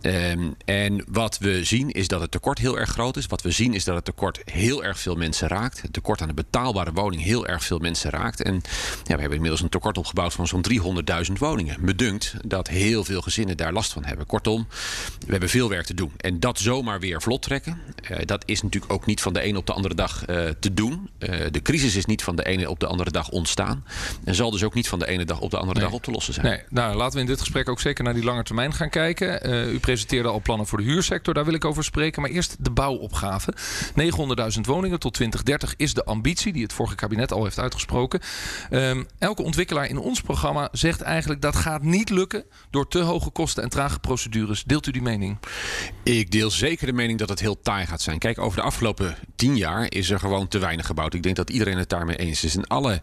Ehm, 0.00 0.50
en 0.64 1.04
wat 1.08 1.38
we 1.38 1.64
zien 1.64 1.90
is 1.90 2.08
dat 2.08 2.20
het 2.20 2.30
tekort 2.30 2.58
heel 2.58 2.78
erg 2.78 2.90
groot 2.92 3.16
is. 3.16 3.26
Wat 3.26 3.42
we 3.42 3.50
zien 3.50 3.74
is 3.74 3.84
dat 3.84 3.94
het 3.94 4.04
tekort 4.04 4.40
heel 4.44 4.84
erg 4.84 4.98
veel 4.98 5.14
mensen 5.14 5.48
raakt. 5.48 5.82
Het 5.82 5.92
tekort 5.92 6.20
aan 6.20 6.28
de 6.28 6.34
betaalbare 6.34 6.92
woning 6.92 7.22
heel 7.22 7.46
erg 7.46 7.64
veel 7.64 7.78
mensen 7.78 8.10
raakt. 8.10 8.42
En 8.42 8.54
ja, 9.04 9.14
we 9.14 9.20
hebben 9.20 9.32
inmiddels 9.32 9.60
een 9.60 9.68
tekort 9.68 9.98
opgebouwd 9.98 10.32
van 10.32 10.46
zo'n 10.46 10.64
300.000 11.26 11.32
woningen. 11.38 11.76
Me 11.80 11.94
dunkt 11.94 12.34
dat 12.46 12.68
heel 12.68 13.04
veel 13.04 13.20
gezinnen 13.20 13.56
daar 13.56 13.72
last 13.72 13.92
van 13.92 14.04
hebben. 14.04 14.26
Kortom, 14.26 14.66
we 15.26 15.30
hebben 15.30 15.48
veel 15.48 15.68
werk 15.68 15.86
te 15.86 15.94
doen. 15.94 16.12
En 16.16 16.40
dat 16.40 16.58
zomaar 16.58 17.00
weer 17.00 17.22
vlot 17.22 17.42
trekken, 17.42 17.80
eh, 18.02 18.18
dat 18.26 18.42
is 18.46 18.62
natuurlijk 18.62 18.92
ook 18.92 19.06
niet 19.06 19.20
van 19.20 19.32
de 19.32 19.46
een 19.46 19.56
op 19.56 19.66
de 19.66 19.72
andere 19.72 19.94
dag 19.94 20.24
eh, 20.24 20.48
te 20.60 20.74
doen. 20.74 21.10
Eh, 21.18 21.38
de 21.50 21.62
crisis 21.62 21.96
is 21.96 22.04
niet 22.04 22.22
van 22.22 22.36
de 22.36 22.44
ene 22.44 22.70
op 22.70 22.80
de 22.80 22.86
andere 22.86 23.10
dag 23.10 23.28
ontstaan. 23.28 23.84
En 24.24 24.34
zal 24.34 24.50
dus 24.50 24.64
ook 24.64 24.74
niet 24.74 24.88
van 24.88 24.98
de 24.98 25.06
ene 25.06 25.24
dag 25.24 25.40
op 25.40 25.50
de 25.50 25.56
andere 25.56 25.78
Nee. 25.78 25.88
dag 25.88 25.96
op 25.96 26.02
te 26.02 26.10
lossen 26.10 26.34
zijn. 26.34 26.46
Nee, 26.46 26.60
nou, 26.68 26.96
laten 26.96 27.14
we 27.14 27.20
in 27.20 27.26
dit 27.26 27.40
gesprek 27.40 27.68
ook 27.68 27.80
zeker 27.80 28.04
naar 28.04 28.14
die 28.14 28.24
lange 28.24 28.42
termijn 28.42 28.72
gaan 28.72 28.90
kijken. 28.90 29.50
U 29.74 29.78
presenteerde 29.78 30.28
al 30.28 30.40
plannen 30.40 30.66
voor 30.66 30.78
de 30.78 30.84
huursector, 30.84 31.34
daar 31.34 31.44
wil 31.44 31.54
ik 31.54 31.64
over 31.64 31.84
spreken. 31.84 32.22
Maar 32.22 32.30
eerst 32.30 32.56
de 32.58 32.70
bouwopgave. 32.82 33.54
900.000 34.54 34.60
woningen 34.60 34.98
tot 34.98 35.14
2030 35.14 35.74
is 35.76 35.94
de 35.94 36.04
ambitie 36.04 36.52
die 36.52 36.62
het 36.62 36.72
vorige 36.72 36.94
kabinet 36.94 37.32
al 37.32 37.44
heeft 37.44 37.58
uitgesproken. 37.58 38.20
Ehm, 38.70 39.02
elke 39.18 39.42
ontwikkelaar 39.42 39.86
in 39.86 39.98
ons 39.98 40.20
programma 40.20 40.68
zegt 40.72 41.00
eigenlijk 41.00 41.40
dat 41.40 41.56
gaat 41.56 41.82
niet 41.82 42.10
lukken 42.10 42.44
door 42.70 42.88
te 42.88 42.98
hoge 42.98 43.30
kosten 43.30 43.62
en 43.62 43.68
trage 43.68 43.98
procedures. 43.98 44.64
Deelt 44.64 44.86
u 44.86 44.90
die 44.90 45.02
mening? 45.02 45.38
Ik 46.02 46.30
deel 46.30 46.50
zeker 46.50 46.86
de 46.86 46.92
mening 46.92 47.18
dat 47.18 47.28
het 47.28 47.40
heel 47.40 47.60
taai 47.60 47.86
gaat 47.86 48.00
zijn. 48.00 48.18
Kijk, 48.18 48.38
over 48.38 48.58
de 48.58 48.64
afgelopen 48.64 49.16
tien 49.36 49.56
jaar 49.56 49.86
is 49.88 50.10
er 50.10 50.18
gewoon 50.18 50.48
te 50.48 50.58
weinig 50.58 50.86
gebouwd. 50.86 51.14
Ik 51.14 51.22
denk 51.22 51.36
dat 51.36 51.50
iedereen 51.50 51.78
het 51.78 51.88
daarmee 51.88 52.16
eens 52.16 52.44
is. 52.44 52.56
En 52.56 52.66
alle 52.66 53.02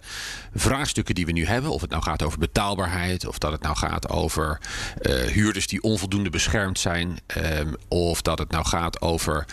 vraagstukken 0.54 1.16
die 1.16 1.26
we 1.26 1.32
nu 1.32 1.46
hebben, 1.46 1.72
of 1.72 1.82
het 1.82 1.90
nou 1.90 2.04
gaat 2.04 2.24
over 2.24 2.40
betaalbaarheid, 2.40 3.28
of 3.28 3.38
dat 3.38 3.52
het 3.52 3.62
nou 3.62 3.76
gaat 3.76 4.10
over 4.10 4.60
eh, 5.02 5.14
huurders 5.14 5.68
die 5.68 5.82
onvoldoende 5.82 6.30
beschermd 6.30 6.80
zijn, 6.80 7.20
ehm, 7.28 7.74
of 7.88 8.22
dat 8.22 8.40
het 8.40 8.52
nou 8.52 8.66
gaat 8.66 9.02
over 9.02 9.46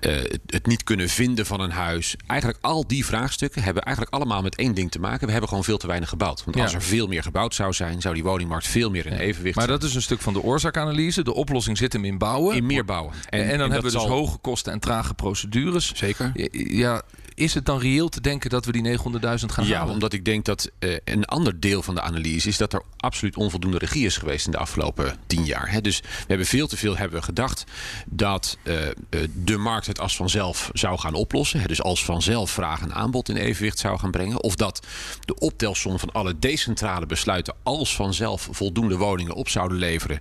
eh, 0.00 0.16
het, 0.46 0.66
niet 0.66 0.84
kunnen 0.84 1.08
vinden 1.08 1.46
van 1.46 1.60
een 1.60 1.70
huis. 1.70 2.16
Eigenlijk 2.26 2.64
al 2.64 2.86
die 2.86 3.04
vraagstukken 3.04 3.62
hebben 3.62 3.82
eigenlijk 3.82 4.16
allemaal 4.16 4.42
met 4.42 4.56
één 4.56 4.74
ding 4.74 4.90
te 4.90 5.00
maken. 5.00 5.24
We 5.24 5.30
hebben 5.30 5.48
gewoon 5.48 5.64
veel 5.64 5.78
te 5.78 5.86
weinig 5.86 6.08
gebouwd. 6.08 6.44
Want 6.44 6.56
Ja. 6.56 6.62
als 6.62 6.74
er 6.74 6.82
veel 6.82 7.06
meer 7.06 7.22
gebouwd 7.22 7.54
zou 7.54 7.72
zijn, 7.72 8.00
zou 8.00 8.14
die 8.14 8.22
woningmarkt 8.24 8.66
veel 8.66 8.90
meer 8.90 9.06
in 9.06 9.12
evenwicht 9.12 9.56
Maar 9.56 9.66
zijn. 9.66 9.78
dat 9.78 9.88
is 9.88 9.94
een 9.94 10.02
stuk 10.02 10.20
van 10.20 10.32
de 10.32 10.42
oorzaakanalyse. 10.42 11.22
De 11.24 11.34
oplossing 11.34 11.76
zit 11.78 11.92
hem 11.92 12.04
in 12.04 12.18
bouwen. 12.18 12.56
in 12.56 12.66
meer 12.66 12.84
bouwen. 12.84 13.12
En, 13.28 13.40
en 13.40 13.48
dan 13.48 13.70
hebben 13.70 13.90
we 13.90 13.96
dus 13.96 14.02
zal- 14.06 14.08
hoge 14.08 14.38
kosten 14.38 14.72
en 14.72 14.78
trage 14.78 15.14
procedures. 15.14 15.92
Zeker. 15.94 16.32
Ja, 16.74 17.02
is 17.38 17.54
het 17.54 17.66
dan 17.66 17.78
reëel 17.78 18.08
te 18.08 18.20
denken 18.20 18.50
dat 18.50 18.64
we 18.64 18.72
die 18.72 18.98
900.000 18.98 19.02
gaan 19.46 19.66
Ja, 19.66 19.78
halen? 19.78 19.92
omdat 19.94 20.12
ik 20.12 20.24
denk 20.24 20.44
dat 20.44 20.70
eh, 20.78 20.96
een 21.04 21.24
ander 21.24 21.60
deel 21.60 21.82
van 21.82 21.94
de 21.94 22.00
analyse 22.00 22.48
is 22.48 22.56
dat 22.56 22.72
er 22.72 22.82
absoluut 22.96 23.36
onvoldoende 23.36 23.78
regie 23.78 24.06
is 24.06 24.16
geweest 24.16 24.46
in 24.46 24.52
de 24.52 24.58
afgelopen 24.58 25.16
tien 25.26 25.44
jaar. 25.44 25.70
Hè. 25.70 25.80
Dus 25.80 26.00
we 26.00 26.24
hebben 26.26 26.46
veel 26.46 26.66
te 26.66 26.76
veel 26.76 26.96
hebben 26.96 27.18
we 27.18 27.24
gedacht 27.24 27.64
dat 28.06 28.58
eh, 28.62 28.88
eh, 28.88 28.92
de 29.34 29.56
markt 29.56 29.86
het 29.86 30.00
als 30.00 30.16
vanzelf 30.16 30.70
zou 30.72 30.98
gaan 30.98 31.14
oplossen. 31.14 31.60
Hè. 31.60 31.66
Dus 31.66 31.82
als 31.82 32.04
vanzelf 32.04 32.50
vraag 32.50 32.80
en 32.80 32.94
aanbod 32.94 33.28
in 33.28 33.36
evenwicht 33.36 33.78
zou 33.78 33.98
gaan 33.98 34.10
brengen. 34.10 34.42
Of 34.42 34.54
dat 34.54 34.86
de 35.24 35.38
optelsom 35.38 35.98
van 35.98 36.12
alle 36.12 36.38
decentrale 36.38 37.06
besluiten 37.06 37.54
als 37.62 37.94
vanzelf 37.94 38.48
voldoende 38.50 38.96
woningen 38.96 39.34
op 39.34 39.48
zouden 39.48 39.78
leveren 39.78 40.20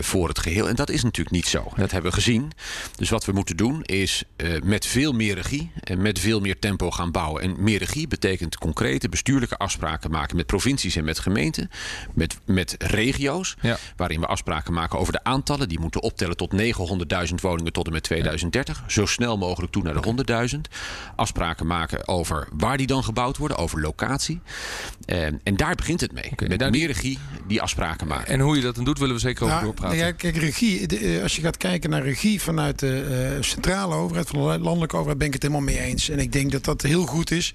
voor 0.00 0.28
het 0.28 0.38
geheel. 0.38 0.68
En 0.68 0.74
dat 0.74 0.90
is 0.90 1.02
natuurlijk 1.02 1.36
niet 1.36 1.46
zo. 1.46 1.72
Dat 1.76 1.90
hebben 1.90 2.10
we 2.10 2.16
gezien. 2.16 2.52
Dus 2.96 3.10
wat 3.10 3.24
we 3.24 3.32
moeten 3.32 3.56
doen 3.56 3.82
is 3.82 4.24
met 4.62 4.86
veel 4.86 5.12
meer 5.12 5.34
regie 5.34 5.70
en 5.80 6.02
met 6.02 6.18
veel 6.18 6.33
meer 6.40 6.58
tempo 6.58 6.90
gaan 6.90 7.10
bouwen. 7.10 7.42
En 7.42 7.54
meer 7.58 7.78
regie 7.78 8.08
betekent 8.08 8.58
concrete 8.58 9.08
bestuurlijke 9.08 9.56
afspraken 9.56 10.10
maken 10.10 10.36
met 10.36 10.46
provincies 10.46 10.96
en 10.96 11.04
met 11.04 11.18
gemeenten, 11.18 11.70
met, 12.14 12.38
met 12.44 12.74
regio's, 12.78 13.56
Ja. 13.60 13.76
waarin 13.96 14.20
we 14.20 14.26
afspraken 14.26 14.72
maken 14.72 14.98
over 14.98 15.12
de 15.12 15.24
aantallen. 15.24 15.68
Die 15.68 15.80
moeten 15.80 16.02
optellen 16.02 16.36
tot 16.36 16.52
900.000 16.52 17.34
woningen 17.40 17.72
tot 17.72 17.86
en 17.86 17.92
met 17.92 18.02
2030. 18.02 18.84
Zo 18.86 19.06
snel 19.06 19.36
mogelijk 19.38 19.72
toe 19.72 19.82
naar 19.82 19.94
de 19.94 20.00
100.000. 20.54 20.60
Afspraken 21.16 21.66
maken 21.66 22.08
over 22.08 22.48
waar 22.52 22.76
die 22.76 22.86
dan 22.86 23.04
gebouwd 23.04 23.36
worden, 23.36 23.56
over 23.56 23.80
locatie. 23.80 24.40
En, 25.06 25.40
en 25.42 25.56
daar 25.56 25.74
begint 25.74 26.00
het 26.00 26.12
mee. 26.12 26.32
met 26.48 26.58
nou, 26.58 26.70
meer 26.70 26.86
regie 26.86 27.18
die 27.46 27.62
afspraken 27.62 28.06
maken. 28.06 28.26
En 28.32 28.40
hoe 28.40 28.56
je 28.56 28.62
dat 28.62 28.74
dan 28.74 28.84
doet, 28.84 28.98
willen 28.98 29.14
we 29.14 29.20
zeker 29.20 29.42
over 29.42 29.54
Nou, 29.54 29.66
doorpraten. 29.66 29.98
ja, 29.98 30.12
kijk, 30.12 30.36
regie. 30.36 30.86
de, 30.86 30.98
eh, 30.98 31.22
als 31.22 31.36
je 31.36 31.42
gaat 31.42 31.56
kijken 31.56 31.90
naar 31.90 32.02
regie 32.02 32.40
vanuit 32.42 32.78
de 32.78 33.32
eh, 33.36 33.42
centrale 33.42 33.94
overheid, 33.94 34.28
van 34.28 34.38
de 34.38 34.58
landelijke 34.58 34.94
overheid, 34.96 35.18
ben 35.18 35.26
ik 35.26 35.32
het 35.32 35.42
helemaal 35.42 35.62
mee 35.64 35.78
eens. 35.80 36.08
En 36.08 36.18
ik 36.24 36.32
denk 36.32 36.52
dat 36.52 36.64
dat 36.64 36.82
heel 36.82 37.06
goed 37.06 37.30
is. 37.30 37.54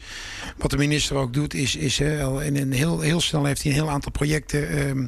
Wat 0.58 0.72
de 0.72 0.78
minister 0.78 1.16
ook 1.16 1.34
doet, 1.34 1.54
is, 1.54 1.76
is 1.76 1.98
hè, 1.98 2.44
in 2.44 2.58
een 2.58 2.72
heel, 2.72 3.00
heel 3.00 3.22
snel 3.22 3.46
heeft 3.46 3.64
hij 3.64 3.72
een 3.72 3.78
heel 3.78 3.90
aantal 3.90 4.12
projecten 4.12 4.70
ehm, 4.70 5.08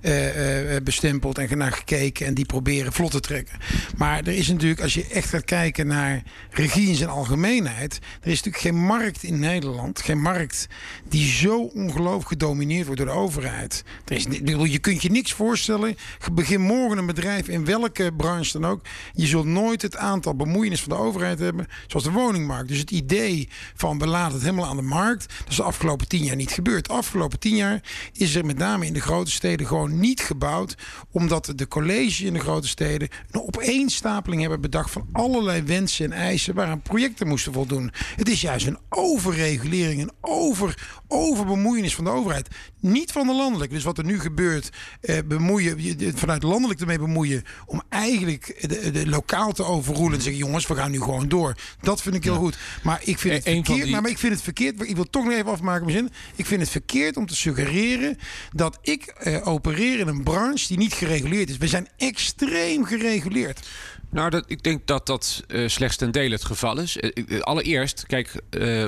eh, 0.00 0.76
eh, 0.76 0.82
bestempeld 0.82 1.38
en 1.38 1.58
naar 1.58 1.72
gekeken. 1.72 2.26
En 2.26 2.34
die 2.34 2.46
proberen 2.46 2.92
vlot 2.92 3.10
te 3.10 3.20
trekken. 3.20 3.58
Maar 3.96 4.18
er 4.18 4.34
is 4.34 4.48
natuurlijk, 4.48 4.80
als 4.80 4.94
je 4.94 5.06
echt 5.06 5.28
gaat 5.28 5.44
kijken 5.44 5.86
naar 5.86 6.22
regie 6.50 6.88
in 6.88 6.94
zijn 6.94 7.10
algemeenheid. 7.10 7.98
Er 8.20 8.30
is 8.30 8.42
natuurlijk 8.42 8.62
geen 8.62 8.84
markt 8.84 9.22
in 9.22 9.38
Nederland. 9.38 10.00
Geen 10.00 10.20
markt 10.20 10.68
die 11.08 11.28
zo 11.28 11.62
ongelooflijk 11.62 12.28
gedomineerd 12.28 12.86
wordt 12.86 13.00
door 13.00 13.10
de 13.10 13.16
overheid. 13.16 13.84
Er 14.04 14.16
is, 14.16 14.26
je 14.70 14.78
kunt 14.78 15.02
je 15.02 15.10
niks 15.10 15.32
voorstellen. 15.32 15.96
Begin 16.32 16.60
morgen 16.60 16.98
een 16.98 17.06
bedrijf 17.06 17.48
in 17.48 17.64
welke 17.64 18.12
branche 18.16 18.52
dan 18.60 18.70
ook. 18.70 18.80
Je 19.12 19.26
zult 19.26 19.46
nooit 19.46 19.82
het 19.82 19.96
aantal 19.96 20.34
bemoeienis 20.34 20.80
van 20.80 20.88
de 20.88 20.98
overheid 20.98 21.38
hebben. 21.38 21.66
Zoals 21.86 22.04
de 22.04 22.10
woningmarkt. 22.10 22.68
Dus 22.68 22.78
het 22.78 22.90
idee 22.94 23.48
van 23.74 23.98
we 23.98 24.06
laten 24.06 24.32
het 24.32 24.42
helemaal 24.42 24.66
aan 24.66 24.76
de 24.76 24.82
markt. 24.82 25.28
Dat 25.38 25.48
is 25.48 25.56
de 25.56 25.62
afgelopen 25.62 26.08
tien 26.08 26.24
jaar 26.24 26.36
niet 26.36 26.50
gebeurd. 26.50 26.86
De 26.86 26.92
afgelopen 26.92 27.38
tien 27.38 27.56
jaar 27.56 27.80
is 28.12 28.34
er 28.34 28.46
met 28.46 28.58
name 28.58 28.86
in 28.86 28.92
de 28.92 29.00
grote 29.00 29.30
steden 29.30 29.66
gewoon 29.66 29.98
niet 29.98 30.20
gebouwd. 30.20 30.76
Omdat 31.10 31.52
de 31.56 31.68
colleges 31.68 32.20
in 32.20 32.32
de 32.32 32.40
grote 32.40 32.68
steden 32.68 33.08
een 33.30 33.42
opeenstapeling 33.42 34.40
hebben 34.40 34.60
bedacht 34.60 34.90
van 34.90 35.08
allerlei 35.12 35.62
wensen 35.62 36.04
en 36.04 36.12
eisen 36.12 36.54
waaraan 36.54 36.82
projecten 36.82 37.28
moesten 37.28 37.52
voldoen. 37.52 37.92
Het 38.16 38.28
is 38.28 38.40
juist 38.40 38.66
een 38.66 38.78
overregulering, 38.88 40.02
een 40.02 40.12
over, 40.20 40.98
overbemoeienis 41.08 41.94
van 41.94 42.04
de 42.04 42.10
overheid. 42.10 42.48
Niet 42.80 43.12
van 43.12 43.26
de 43.26 43.34
landelijke. 43.34 43.74
Dus 43.74 43.84
wat 43.84 43.98
er 43.98 44.04
nu 44.04 44.20
gebeurt, 44.20 44.70
eh, 45.00 45.18
bemoeien, 45.24 45.78
vanuit 46.14 46.42
landelijk 46.42 46.80
ermee 46.80 46.98
bemoeien. 46.98 47.42
om 47.66 47.82
eigenlijk 47.88 48.66
de, 48.68 48.90
de 48.90 49.08
lokaal 49.08 49.52
te 49.52 49.64
overroelen 49.64 50.16
en 50.16 50.22
zeggen: 50.22 50.42
jongens, 50.42 50.66
we 50.66 50.74
gaan 50.74 50.90
nu 50.90 51.00
gewoon 51.00 51.28
door. 51.28 51.54
Dat 51.80 52.02
vind 52.02 52.14
ik 52.14 52.24
heel 52.24 52.36
goed. 52.36 52.58
Maar 52.84 53.00
ik 53.04 53.18
vind 53.18 53.34
het 53.34 53.46
Een 53.46 53.54
van 53.54 53.64
verkeerd. 53.64 53.86
die- 53.92 54.00
maar 54.00 54.10
ik 54.10 54.18
vind 54.18 54.32
het 54.32 54.42
verkeerd. 54.42 54.88
Ik 54.88 54.94
wil 54.94 55.10
toch 55.10 55.24
nog 55.24 55.32
even 55.32 55.50
afmaken 55.50 55.84
mijn 55.86 55.96
zin. 55.96 56.10
Ik 56.36 56.46
vind 56.46 56.60
het 56.60 56.70
verkeerd 56.70 57.16
om 57.16 57.26
te 57.26 57.36
suggereren 57.36 58.18
dat 58.52 58.78
ik 58.82 59.04
eh, 59.06 59.46
opereer 59.48 59.98
in 59.98 60.08
een 60.08 60.22
branche 60.22 60.66
die 60.68 60.78
niet 60.78 60.92
gereguleerd 60.92 61.50
is. 61.50 61.56
We 61.56 61.66
zijn 61.68 61.88
extreem 61.96 62.84
gereguleerd. 62.84 63.68
Nou, 64.10 64.30
dat, 64.30 64.44
ik 64.46 64.62
denk 64.62 64.86
dat 64.86 65.06
dat 65.06 65.42
eh, 65.48 65.68
slechts 65.68 65.96
ten 65.96 66.10
dele 66.12 66.34
het 66.34 66.44
geval 66.44 66.78
is. 66.78 66.96
Eh, 66.96 67.40
allereerst, 67.40 68.04
kijk, 68.06 68.32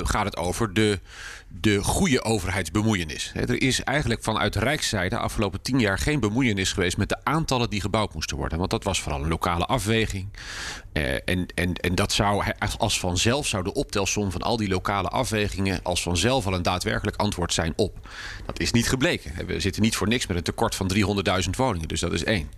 gaat 0.03 0.25
het 0.25 0.37
over 0.37 0.73
de, 0.73 0.99
de 1.47 1.83
goede 1.83 2.23
overheidsbemoeienis. 2.23 3.31
Er 3.33 3.61
is 3.61 3.83
eigenlijk 3.83 4.23
vanuit 4.23 4.55
Rijkszijde 4.55 5.15
de 5.15 5.21
afgelopen 5.21 5.61
tien 5.61 5.79
jaar 5.79 5.99
geen 5.99 6.19
bemoeienis 6.19 6.71
geweest 6.71 6.97
met 6.97 7.09
de 7.09 7.17
aantallen 7.23 7.69
die 7.69 7.81
gebouwd 7.81 8.13
moesten 8.13 8.37
worden. 8.37 8.57
Want 8.57 8.69
dat 8.69 8.83
was 8.83 9.01
vooral 9.01 9.21
een 9.21 9.29
lokale 9.29 9.65
afweging. 9.65 10.27
Eh, 10.93 11.13
en, 11.13 11.45
en, 11.55 11.73
en 11.73 11.95
dat 11.95 12.11
zou 12.11 12.43
als 12.77 12.99
vanzelf 12.99 13.47
zou 13.47 13.63
de 13.63 13.73
optelsom 13.73 14.31
van 14.31 14.41
al 14.41 14.57
die 14.57 14.67
lokale 14.67 15.07
afwegingen 15.07 15.79
als 15.83 16.01
vanzelf 16.01 16.45
al 16.45 16.53
een 16.53 16.61
daadwerkelijk 16.61 17.17
antwoord 17.17 17.53
zijn 17.53 17.73
op. 17.75 18.07
Dat 18.45 18.59
is 18.59 18.71
niet 18.71 18.89
gebleken. 18.89 19.45
We 19.45 19.59
zitten 19.59 19.81
niet 19.81 19.95
voor 19.95 20.07
niks 20.07 20.27
met 20.27 20.37
een 20.37 20.43
tekort 20.43 20.75
van 20.75 20.91
300.000 21.43 21.49
woningen. 21.55 21.87
Dus 21.87 21.99
dat 21.99 22.13
is 22.13 22.23
één. 22.23 22.49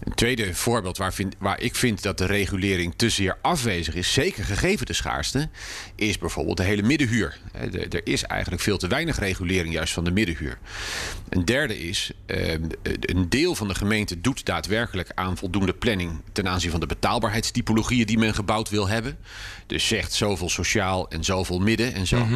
Een 0.00 0.14
tweede 0.14 0.54
voorbeeld 0.54 0.98
waar, 0.98 1.14
vind, 1.14 1.34
waar 1.38 1.60
ik 1.60 1.74
vind 1.74 2.02
dat 2.02 2.18
de 2.18 2.26
regulering 2.26 2.94
te 2.96 3.10
zeer 3.10 3.38
afwezig 3.42 3.94
is, 3.94 4.12
zeker 4.12 4.44
gegeven 4.44 4.86
de 4.86 4.92
schaarste, 4.92 5.48
is 5.94 6.18
bijvoorbeeld 6.18 6.56
de 6.56 6.62
hele 6.62 6.82
middenhuur. 6.82 7.38
Er 7.90 8.06
is 8.12 8.22
eigenlijk 8.22 8.62
veel 8.62 8.78
te 8.78 8.86
weinig 8.86 9.18
regulering 9.18 9.74
juist 9.74 9.92
van 9.92 10.04
de 10.04 10.10
middenhuur. 10.10 10.58
Een 11.28 11.44
derde 11.44 11.78
is, 11.78 12.10
eh, 12.26 12.52
een 13.00 13.28
deel 13.28 13.54
van 13.54 13.68
de 13.68 13.74
gemeente 13.74 14.20
doet 14.20 14.44
daadwerkelijk 14.44 15.10
aan 15.14 15.36
voldoende 15.36 15.74
planning 15.74 16.22
ten 16.32 16.48
aanzien 16.48 16.70
van 16.70 16.80
de 16.80 16.86
betaalbaarheidstypologieën 16.86 18.06
die 18.06 18.18
men 18.18 18.34
gebouwd 18.34 18.68
wil 18.68 18.88
hebben. 18.88 19.18
Dus 19.66 19.86
zegt 19.86 20.12
zoveel 20.12 20.48
sociaal 20.48 21.08
en 21.08 21.24
zoveel 21.24 21.58
midden 21.58 21.94
en 21.94 22.06
zo. 22.06 22.26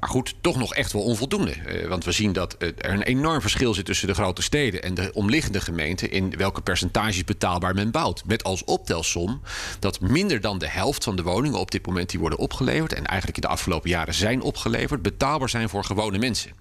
Maar 0.00 0.10
goed, 0.10 0.34
toch 0.40 0.56
nog 0.56 0.74
echt 0.74 0.92
wel 0.92 1.02
onvoldoende. 1.02 1.50
Eh, 1.52 1.88
want 1.88 2.04
we 2.04 2.12
zien 2.12 2.32
dat 2.32 2.54
eh, 2.54 2.68
er 2.78 2.92
een 2.92 3.02
enorm 3.02 3.40
verschil 3.40 3.74
zit 3.74 3.84
tussen 3.84 4.06
de 4.06 4.14
grote 4.14 4.42
steden 4.42 4.82
en 4.82 4.94
de 4.94 5.10
omliggende 5.14 5.60
gemeenten. 5.60 6.10
in 6.10 6.36
welke 6.36 6.60
percentages 6.60 7.24
betaalbaar 7.24 7.74
men 7.74 7.90
bouwt. 7.90 8.22
Met 8.26 8.44
als 8.44 8.64
optelsom 8.64 9.40
dat 9.78 10.00
minder 10.00 10.40
dan 10.40 10.58
de 10.58 10.68
helft 10.68 11.04
van 11.04 11.16
de 11.16 11.22
woningen 11.22 11.58
op 11.58 11.70
dit 11.70 11.86
moment 11.86 12.10
die 12.10 12.20
worden 12.20 12.38
opgeleverd. 12.38 12.92
en 12.92 13.06
eigenlijk 13.06 13.36
in 13.36 13.42
de 13.42 13.54
afgelopen 13.54 13.90
jaren 13.90 14.14
zijn 14.14 14.42
opgeleverd. 14.42 15.02
betaalbaar 15.02 15.48
zijn 15.48 15.68
voor 15.68 15.84
gewone 15.84 16.18
mensen. 16.18 16.52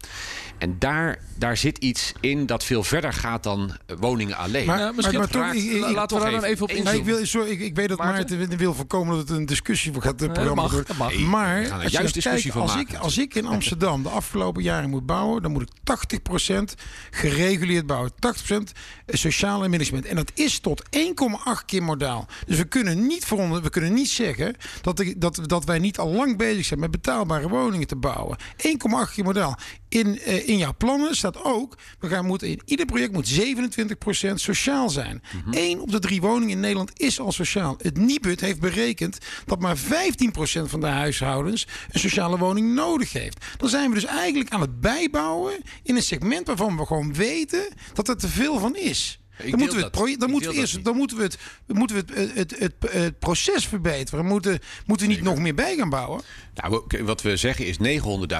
En 0.59 0.75
daar, 0.79 1.19
daar 1.35 1.57
zit 1.57 1.77
iets 1.77 2.11
in 2.19 2.45
dat 2.45 2.63
veel 2.63 2.83
verder 2.83 3.13
gaat 3.13 3.43
dan 3.43 3.75
eh, 3.85 3.95
woningen 3.99 4.37
alleen. 4.37 4.65
Maar- 4.65 4.77
Nou, 4.77 4.95
misschien 4.95 5.17
maar 5.19 5.27
toch, 5.27 5.53
ik- 5.53 5.63
ik- 5.63 5.79
la- 5.79 5.91
laten 5.91 6.17
we 6.17 6.23
daar 6.23 6.31
dan 6.31 6.43
even- 6.43 6.61
op 6.63 6.67
Maar 6.69 6.77
ik, 6.77 6.85
inzoomen. 6.85 7.05
wil, 7.15 7.25
sorry, 7.25 7.49
ik, 7.49 7.59
ik 7.59 7.75
weet 7.75 7.89
dat 7.89 7.97
Maarten? 7.97 8.37
Maarten 8.37 8.57
wil 8.57 8.73
voorkomen 8.73 9.17
dat 9.17 9.27
het 9.27 9.37
een 9.37 9.45
discussie 9.45 9.93
gaat. 9.93 10.03
Het 10.03 10.19
dat 10.19 10.33
programma 10.33 10.61
mag, 10.61 10.83
dat 10.85 10.97
mag. 10.97 11.13
Maar 11.17 11.71
als, 11.71 11.91
juist 11.91 12.13
discussie 12.13 12.31
kijkt, 12.51 12.51
van 12.51 12.61
als, 12.61 12.75
maken. 12.75 12.93
ik, 12.95 12.99
als 13.01 13.17
ik 13.17 13.35
in 13.35 13.45
Amsterdam 13.45 14.03
de 14.03 14.09
afgelopen 14.09 14.63
jaren 14.63 14.89
moet 14.89 15.05
bouwen, 15.05 15.41
dan 15.41 15.51
moet 15.51 15.61
ik 15.61 15.69
80% 15.83 16.73
gereguleerd 17.11 17.85
bouwen. 17.87 18.11
80% 18.19 18.71
sociale 19.07 19.67
management. 19.67 20.05
En 20.05 20.15
dat 20.15 20.31
is 20.33 20.59
tot 20.59 20.83
1,8 20.89 21.65
keer 21.65 21.83
modaal. 21.83 22.27
Dus 22.45 22.57
we 22.57 22.63
kunnen 22.63 23.07
niet, 23.07 23.25
veronder, 23.25 23.61
we 23.61 23.69
kunnen 23.69 23.93
niet 23.93 24.09
zeggen 24.09 24.55
dat, 24.81 24.99
ik- 24.99 25.21
dat, 25.21 25.39
dat 25.43 25.65
wij 25.65 25.79
niet 25.79 25.97
al 25.99 26.09
lang 26.09 26.37
bezig 26.37 26.65
zijn 26.65 26.79
met 26.79 26.91
betaalbare 26.91 27.49
woningen 27.49 27.87
te 27.87 27.95
bouwen. 27.95 28.37
1,8 28.57 29.13
keer 29.13 29.23
modaal. 29.23 29.57
In, 29.89 30.19
eh, 30.19 30.47
in 30.47 30.57
jouw 30.57 30.73
plannen 30.77 31.15
staat 31.15 31.43
ook, 31.43 31.77
we 31.99 32.07
gaan 32.07 32.25
moeten 32.25 32.47
in 32.47 32.61
ieder 32.65 32.85
project 32.85 33.11
moet 33.11 33.27
27% 33.27 34.39
sociaal 34.39 34.89
zijn. 34.89 35.21
Eén 35.51 35.79
op 35.79 35.91
de 35.91 35.99
drie 35.99 36.21
woningen 36.21 36.49
in 36.49 36.59
Nederland 36.59 36.99
is 36.99 37.19
al 37.19 37.31
sociaal. 37.31 37.75
Het 37.81 37.97
Nibud 37.97 38.39
heeft 38.39 38.59
berekend 38.59 39.17
dat 39.45 39.59
maar 39.59 39.77
15% 39.77 40.69
van 40.69 40.79
de 40.79 40.87
huishoudens 40.87 41.67
een 41.91 41.99
sociale 41.99 42.37
woning 42.37 42.73
nodig 42.73 43.13
heeft. 43.13 43.45
Dan 43.57 43.69
zijn 43.69 43.89
we 43.89 43.95
dus 43.95 44.05
eigenlijk 44.05 44.49
aan 44.49 44.61
het 44.61 44.81
bijbouwen 44.81 45.61
in 45.83 45.95
een 45.95 46.01
segment 46.01 46.47
waarvan 46.47 46.77
we 46.77 46.85
gewoon 46.85 47.13
weten 47.13 47.67
dat 47.93 48.07
er 48.07 48.17
te 48.17 48.27
veel 48.27 48.59
van 48.59 48.75
is. 48.75 49.19
Dan 49.47 49.59
moeten 49.59 49.77
we 49.77 49.83
het, 49.83 50.19
dan 50.19 50.29
moeten 50.29 50.49
we 50.49 50.55
eerst, 50.55 50.83
dan 50.83 50.95
moeten 50.95 51.17
we 51.17 51.23
het, 51.23 51.37
moeten 51.67 51.95
we 51.95 52.13
het, 52.13 52.35
het, 52.35 52.59
het, 52.59 52.73
het, 52.91 53.19
proces 53.19 53.67
verbeteren. 53.67 54.25
Moeten, 54.25 54.59
moeten 54.85 55.07
we 55.07 55.13
niet 55.13 55.23
nog 55.23 55.39
meer 55.39 55.55
bij 55.55 55.75
gaan 55.75 55.89
bouwen? 55.89 56.21
Nou, 56.53 56.83
wat 57.03 57.21
we 57.21 57.37
zeggen 57.37 57.65
is 57.65 57.77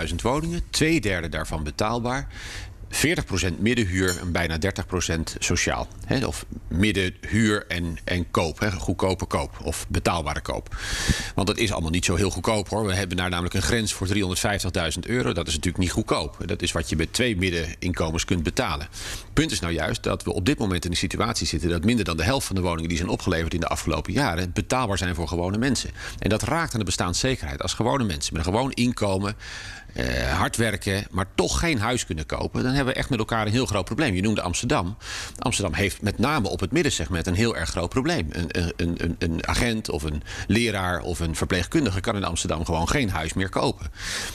900.000 0.10 0.15
woningen, 0.22 0.62
twee 0.70 1.01
derde 1.01 1.29
daarvan 1.29 1.63
betaalbaar. 1.63 2.27
40% 2.91 3.60
middenhuur 3.60 4.17
en 4.19 4.31
bijna 4.31 4.58
30% 4.58 5.19
sociaal. 5.39 5.88
Of 6.25 6.46
middenhuur 6.67 7.65
en, 7.67 7.98
en 8.03 8.31
koop. 8.31 8.72
Goedkope 8.77 9.25
koop 9.25 9.60
of 9.63 9.86
betaalbare 9.88 10.41
koop. 10.41 10.75
Want 11.36 11.48
dat 11.48 11.58
is 11.58 11.72
allemaal 11.72 11.91
niet 11.91 12.05
zo 12.05 12.15
heel 12.15 12.29
goedkoop 12.29 12.69
hoor. 12.69 12.86
We 12.86 12.93
hebben 12.93 13.17
daar 13.17 13.29
namelijk 13.29 13.53
een 13.55 13.62
grens 13.62 13.93
voor 13.93 14.08
350.000 14.08 14.13
euro. 15.01 15.34
Dat 15.34 15.48
is 15.48 15.53
natuurlijk 15.53 15.84
niet 15.84 15.91
goedkoop. 15.91 16.38
Dat 16.46 16.62
is 16.62 16.72
wat 16.72 16.89
je 16.89 16.96
met 16.96 17.13
twee 17.13 17.38
middeninkomens 17.38 18.25
kunt 18.25 18.43
betalen. 18.43 18.88
Punt 19.34 19.51
is 19.51 19.60
nou 19.60 19.74
juist 19.74 20.03
dat 20.03 20.24
we 20.24 20.34
op 20.34 20.46
dit 20.46 20.58
moment 20.58 20.86
in 20.86 20.91
de 20.91 20.98
situatie 20.98 21.48
zitten... 21.48 21.69
dat 21.69 21.84
minder 21.84 22.05
dan 22.05 22.17
de 22.17 22.24
helft 22.24 22.48
van 22.48 22.55
de 22.55 22.62
woningen 22.62 22.89
die 22.89 22.98
zijn 22.98 23.10
opgeleverd 23.10 23.53
in 23.53 23.60
de 23.60 23.67
afgelopen 23.67 24.13
jaren... 24.13 24.51
betaalbaar 24.53 24.98
zijn 24.98 25.15
voor 25.15 25.27
gewone 25.27 25.58
mensen. 25.58 25.89
En 26.19 26.29
dat 26.29 26.43
raakt 26.43 26.74
aan 26.74 26.79
de 26.79 26.86
bestaanszekerheid. 26.86 27.62
Als 27.62 27.74
gewone 27.74 28.03
mensen 28.03 28.34
met 28.34 28.46
een 28.46 28.53
gewoon 28.53 28.72
inkomen 28.72 29.36
eh, 29.93 30.38
hard 30.38 30.55
werken, 30.58 31.08
maar 31.12 31.25
toch 31.36 31.60
geen 31.60 31.79
huis 31.79 32.05
kunnen 32.05 32.25
kopen, 32.25 32.63
dan 32.63 32.74
hebben 32.74 32.93
we 32.93 33.00
echt 33.00 33.10
met 33.10 33.19
elkaar 33.19 33.46
een 33.46 33.51
heel 33.51 33.65
groot 33.65 33.86
probleem. 33.86 34.15
Je 34.15 34.22
noemde 34.22 34.41
Amsterdam. 34.41 34.98
Amsterdam 35.39 35.74
heeft 35.74 36.01
met 36.01 36.17
name 36.17 36.50
op 36.50 36.60
het 36.60 36.72
middensegment 36.72 37.27
een 37.27 37.34
heel 37.34 37.55
erg 37.58 37.69
groot 37.69 37.89
probleem. 37.89 38.27
Een, 38.31 38.50
een, 38.75 38.96
een, 39.03 39.15
een 39.19 39.48
agent 39.48 39.89
of 39.89 40.03
een 40.03 40.24
leraar 40.48 41.01
of 41.01 41.19
een 41.19 41.36
verpleegkundige 41.36 42.00
kan 42.00 42.15
in 42.15 42.24
Amsterdam 42.24 42.65
gewoon 42.65 42.89
geen 42.89 43.10
huis 43.10 43.34
meer 43.34 43.50
kopen. 43.50 43.91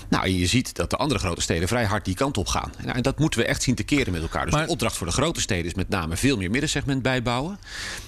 Nou, 0.08 0.24
en 0.24 0.36
je 0.36 0.46
ziet 0.46 0.76
dat 0.76 0.90
de 0.90 0.96
andere 0.96 1.20
grote 1.20 1.40
steden 1.40 1.68
vrij 1.68 1.84
hard 1.84 2.04
die 2.04 2.14
kant 2.14 2.38
op 2.38 2.46
gaan. 2.46 2.72
Nou, 2.82 2.96
en 2.96 3.02
dat 3.02 3.18
moeten 3.18 3.40
we 3.40 3.46
echt 3.46 3.62
zien 3.62 3.74
te 3.74 3.82
keren 3.82 4.12
met 4.12 4.22
elkaar. 4.22 4.44
Dus 4.44 4.54
Maar- 4.54 4.64
de 4.64 4.70
opdracht 4.70 4.96
voor 4.96 5.06
de 5.06 5.12
grote 5.12 5.40
steden 5.40 5.64
is 5.64 5.74
met 5.74 5.88
name 5.88 6.16
veel 6.16 6.36
meer 6.36 6.50
middensegment 6.50 7.02
bijbouwen. 7.02 7.58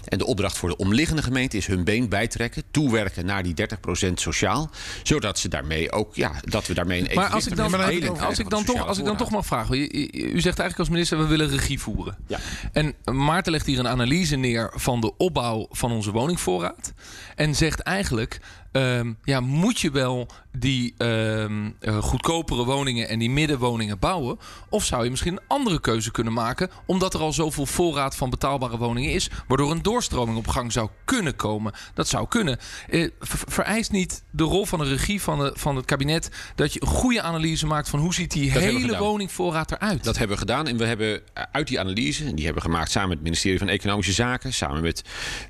En 0.04 0.18
de 0.18 0.26
opdracht 0.26 0.56
voor 0.58 0.68
de 0.68 0.76
omliggende 0.76 1.22
gemeente 1.22 1.56
is 1.56 1.66
hun 1.66 1.84
been 1.84 2.08
bijtrekken, 2.08 2.62
toewerken 2.70 3.26
naar 3.26 3.42
die 3.42 3.54
30% 3.54 4.20
sociaal, 4.20 4.70
zodat 5.02 5.38
ze 5.38 5.48
daarmee 5.48 5.92
ook, 5.92 6.14
ja, 6.14 6.32
dat 6.40 6.66
we 6.66 6.74
daarmee 6.74 7.00
een 7.00 7.35
als 7.36 7.46
ik 7.46 7.56
dan, 7.56 7.74
als 8.20 8.38
ik 8.38 8.48
toch, 8.48 8.86
als 8.86 8.98
ik 8.98 9.04
dan 9.04 9.16
toch 9.16 9.30
mag 9.30 9.46
vragen. 9.46 9.76
U, 9.78 9.88
u- 9.92 10.08
u 10.12 10.40
zegt 10.40 10.58
eigenlijk 10.58 10.78
als 10.78 10.88
minister, 10.88 11.18
we 11.18 11.26
willen 11.26 11.48
regie 11.48 11.80
voeren. 11.80 12.16
Ja. 12.26 12.38
En 12.72 12.94
Maarten 13.04 13.52
legt 13.52 13.66
hier 13.66 13.78
een 13.78 13.88
analyse 13.88 14.36
neer 14.36 14.70
van 14.74 15.00
de 15.00 15.16
opbouw 15.16 15.66
van 15.70 15.92
onze 15.92 16.10
woningvoorraad. 16.12 16.92
En 17.34 17.54
zegt 17.54 17.80
eigenlijk, 17.80 18.40
ehm, 18.76 19.12
ja, 19.24 19.40
moet 19.40 19.80
je 19.80 19.90
wel 19.90 20.28
die 20.58 20.94
eh, 20.98 21.98
goedkopere 22.00 22.64
woningen 22.64 23.08
en 23.08 23.18
die 23.18 23.30
middenwoningen 23.30 23.98
bouwen? 23.98 24.38
Of 24.68 24.84
zou 24.84 25.04
je 25.04 25.10
misschien 25.10 25.32
een 25.32 25.42
andere 25.48 25.80
keuze 25.80 26.10
kunnen 26.10 26.32
maken, 26.32 26.70
omdat 26.86 27.14
er 27.14 27.20
al 27.20 27.32
zoveel 27.32 27.66
voorraad 27.66 28.16
van 28.16 28.30
betaalbare 28.30 28.76
woningen 28.76 29.12
is, 29.12 29.30
waardoor 29.48 29.70
een 29.70 29.82
doorstroming 29.82 30.38
op 30.38 30.46
gang 30.46 30.72
zou 30.72 30.88
kunnen 31.04 31.36
komen? 31.36 31.72
Dat 31.94 32.08
zou 32.08 32.28
kunnen. 32.28 32.58
Eh, 32.88 33.10
ver- 33.20 33.52
vereist 33.52 33.90
niet 33.90 34.22
de 34.30 34.44
rol 34.44 34.66
van 34.66 34.78
de 34.78 34.84
regie 34.84 35.22
van, 35.22 35.38
de, 35.38 35.52
van 35.54 35.76
het 35.76 35.84
kabinet 35.84 36.30
dat 36.54 36.72
je 36.72 36.82
een 36.82 36.88
goede 36.88 37.22
analyse 37.22 37.66
maakt 37.66 37.88
van 37.88 37.98
hoe 38.00 38.14
ziet 38.14 38.32
die 38.32 38.50
hele 38.50 38.98
woningvoorraad 38.98 39.72
eruit? 39.72 40.04
Dat 40.04 40.18
hebben 40.18 40.36
we 40.36 40.42
gedaan 40.42 40.66
en 40.66 40.76
we 40.76 40.84
hebben 40.84 41.20
uit 41.52 41.68
die 41.68 41.80
analyse, 41.80 42.24
en 42.24 42.34
die 42.34 42.44
hebben 42.44 42.62
we 42.62 42.70
gemaakt 42.70 42.90
samen 42.90 43.08
met 43.08 43.18
het 43.18 43.26
ministerie 43.26 43.58
van 43.58 43.68
Economische 43.68 44.12
Zaken, 44.12 44.52
samen 44.52 44.82
met 44.82 45.02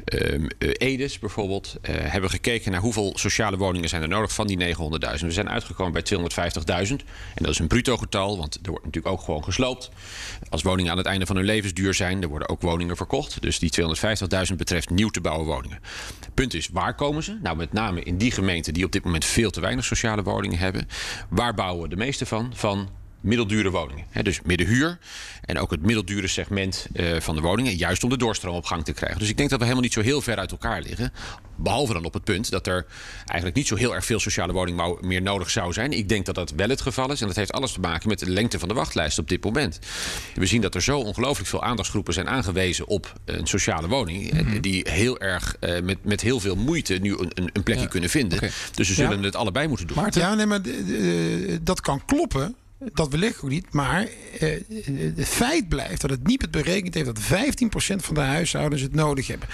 ehm 0.04 0.46
eh, 0.58 0.70
Edes 0.72 1.18
bijvoorbeeld, 1.18 1.76
eh, 1.82 1.94
hebben 1.94 2.30
we 2.30 2.36
gekeken 2.36 2.72
naar 2.72 2.80
hoeveel 2.80 3.15
sociale 3.18 3.56
woningen 3.56 3.88
zijn 3.88 4.02
er 4.02 4.08
nodig 4.08 4.32
van 4.32 4.46
die 4.46 4.74
900.000. 4.76 4.80
We 5.20 5.30
zijn 5.30 5.48
uitgekomen 5.48 5.92
bij 5.92 6.02
250.000 6.86 6.90
en 7.34 7.42
dat 7.42 7.48
is 7.48 7.58
een 7.58 7.66
bruto 7.66 7.96
getal, 7.96 8.38
want 8.38 8.58
er 8.62 8.70
wordt 8.70 8.84
natuurlijk 8.84 9.14
ook 9.14 9.22
gewoon 9.22 9.44
gesloopt. 9.44 9.90
Als 10.48 10.62
woningen 10.62 10.90
aan 10.90 10.98
het 10.98 11.06
einde 11.06 11.26
van 11.26 11.36
hun 11.36 11.44
levensduur 11.44 11.94
zijn, 11.94 12.22
er 12.22 12.28
worden 12.28 12.48
ook 12.48 12.62
woningen 12.62 12.96
verkocht. 12.96 13.42
Dus 13.42 13.58
die 13.58 13.72
250.000 14.50 14.56
betreft 14.56 14.90
nieuw 14.90 15.08
te 15.08 15.20
bouwen 15.20 15.46
woningen. 15.46 15.80
Punt 16.34 16.54
is, 16.54 16.68
waar 16.68 16.94
komen 16.94 17.22
ze? 17.22 17.38
Nou, 17.42 17.56
met 17.56 17.72
name 17.72 18.02
in 18.02 18.18
die 18.18 18.30
gemeenten 18.30 18.74
die 18.74 18.84
op 18.84 18.92
dit 18.92 19.04
moment 19.04 19.24
veel 19.24 19.50
te 19.50 19.60
weinig 19.60 19.84
sociale 19.84 20.22
woningen 20.22 20.58
hebben. 20.58 20.88
Waar 21.28 21.54
bouwen 21.54 21.82
we 21.82 21.88
de 21.88 21.96
meeste 21.96 22.26
van? 22.26 22.52
Van 22.54 22.88
middeldure 23.26 23.70
woningen. 23.70 24.04
Hè, 24.10 24.22
dus 24.22 24.40
middenhuur 24.44 24.98
en 25.44 25.58
ook 25.58 25.70
het 25.70 25.82
middeldure 25.82 26.26
segment 26.26 26.86
eh, 26.92 27.20
van 27.20 27.34
de 27.34 27.40
woningen. 27.40 27.76
Juist 27.76 28.04
om 28.04 28.10
de 28.10 28.16
doorstroom 28.16 28.54
op 28.54 28.64
gang 28.64 28.84
te 28.84 28.92
krijgen. 28.92 29.18
Dus 29.18 29.28
ik 29.28 29.36
denk 29.36 29.48
dat 29.50 29.58
we 29.58 29.64
helemaal 29.64 29.84
niet 29.84 29.94
zo 29.94 30.00
heel 30.00 30.20
ver 30.20 30.36
uit 30.36 30.50
elkaar 30.50 30.82
liggen. 30.82 31.12
Behalve 31.58 31.92
dan 31.92 32.04
op 32.04 32.12
het 32.14 32.24
punt 32.24 32.50
dat 32.50 32.66
er 32.66 32.86
eigenlijk 33.24 33.54
niet 33.54 33.66
zo 33.66 33.76
heel 33.76 33.94
erg 33.94 34.04
veel 34.04 34.20
sociale 34.20 34.52
woningbouw 34.52 34.98
meer 35.00 35.22
nodig 35.22 35.50
zou 35.50 35.72
zijn. 35.72 35.92
Ik 35.92 36.08
denk 36.08 36.26
dat 36.26 36.34
dat 36.34 36.50
wel 36.56 36.68
het 36.68 36.80
geval 36.80 37.12
is. 37.12 37.20
En 37.20 37.26
dat 37.26 37.36
heeft 37.36 37.52
alles 37.52 37.72
te 37.72 37.80
maken 37.80 38.08
met 38.08 38.18
de 38.18 38.30
lengte 38.30 38.58
van 38.58 38.68
de 38.68 38.74
wachtlijst 38.74 39.18
op 39.18 39.28
dit 39.28 39.44
moment. 39.44 39.78
We 40.34 40.46
zien 40.46 40.60
dat 40.60 40.74
er 40.74 40.82
zo 40.82 40.98
ongelooflijk 40.98 41.48
veel 41.48 41.62
aandachtsgroepen 41.62 42.14
zijn 42.14 42.28
aangewezen 42.28 42.86
op 42.86 43.12
een 43.24 43.46
sociale 43.46 43.88
woning. 43.88 44.32
eh, 44.32 44.46
Die 44.60 44.86
heel 44.90 45.18
erg 45.20 45.56
eh, 45.60 45.82
met, 45.82 46.04
met 46.04 46.20
heel 46.20 46.40
veel 46.40 46.56
moeite 46.56 46.94
nu 46.94 47.10
een, 47.18 47.30
een- 47.34 47.50
een 47.52 47.62
plekje 47.62 47.82
Ja. 47.82 47.88
kunnen 47.88 48.10
vinden. 48.10 48.38
Dus 48.74 48.86
ze 48.86 48.94
zullen 48.94 49.18
Ja. 49.18 49.24
het 49.24 49.36
allebei 49.36 49.68
moeten 49.68 49.86
doen. 49.86 49.96
Maarten? 49.96 50.20
Ja, 50.20 50.34
nee, 50.34 50.46
maar 50.46 50.60
dat 51.62 51.80
kan 51.80 52.04
kloppen. 52.04 52.54
Dat 52.78 53.14
ik 53.14 53.44
ook 53.44 53.50
niet. 53.50 53.72
Maar 53.72 54.08
eh, 54.38 54.60
het 55.16 55.28
feit 55.28 55.68
blijft 55.68 56.00
dat 56.00 56.10
het 56.10 56.20
het 56.40 56.50
berekend 56.50 56.94
heeft 56.94 57.06
dat 57.06 57.20
15% 57.20 57.96
van 57.96 58.14
de 58.14 58.20
huishoudens 58.20 58.82
het 58.82 58.94
nodig 58.94 59.26
hebben. 59.26 59.48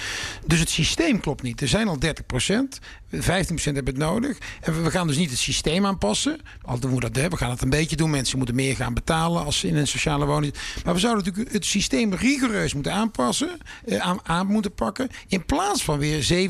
Dus 0.46 0.60
het 0.60 0.68
systeem 0.68 1.20
klopt 1.20 1.42
niet. 1.42 1.60
Er 1.60 1.68
zijn 1.68 1.88
al 1.88 1.98
30%. 2.00 2.78
15% 3.14 3.18
hebben 3.64 3.84
het 3.84 3.96
nodig. 3.96 4.38
En 4.60 4.82
we 4.82 4.90
gaan 4.90 5.06
dus 5.06 5.16
niet 5.16 5.30
het 5.30 5.38
systeem 5.38 5.86
aanpassen. 5.86 6.40
Al 6.62 6.78
doen 6.78 7.00
dat, 7.00 7.16
hè. 7.16 7.28
we 7.28 7.36
gaan 7.36 7.50
het 7.50 7.62
een 7.62 7.70
beetje 7.70 7.96
doen. 7.96 8.10
Mensen 8.10 8.36
moeten 8.36 8.54
meer 8.54 8.76
gaan 8.76 8.94
betalen 8.94 9.44
als 9.44 9.58
ze 9.58 9.68
in 9.68 9.76
een 9.76 9.86
sociale 9.86 10.26
woning 10.26 10.54
Maar 10.84 10.94
we 10.94 11.00
zouden 11.00 11.24
natuurlijk 11.24 11.54
het 11.54 11.64
systeem 11.64 12.14
rigoureus 12.14 12.74
moeten 12.74 12.92
aanpassen. 12.92 13.58
Eh, 13.84 14.16
aan, 14.22 14.46
moeten 14.46 14.74
pakken. 14.74 15.08
In 15.28 15.44
plaats 15.44 15.84
van 15.84 15.98
weer 15.98 16.48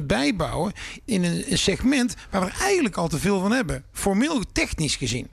27% 0.00 0.06
bijbouwen 0.06 0.72
in 1.04 1.24
een 1.24 1.58
segment 1.58 2.14
waar 2.30 2.44
we 2.44 2.50
eigenlijk 2.50 2.96
al 2.96 3.08
te 3.08 3.18
veel 3.18 3.40
van 3.40 3.52
hebben. 3.52 3.84
Formeel 3.92 4.42
technisch 4.52 4.96
gezien. 4.96 5.28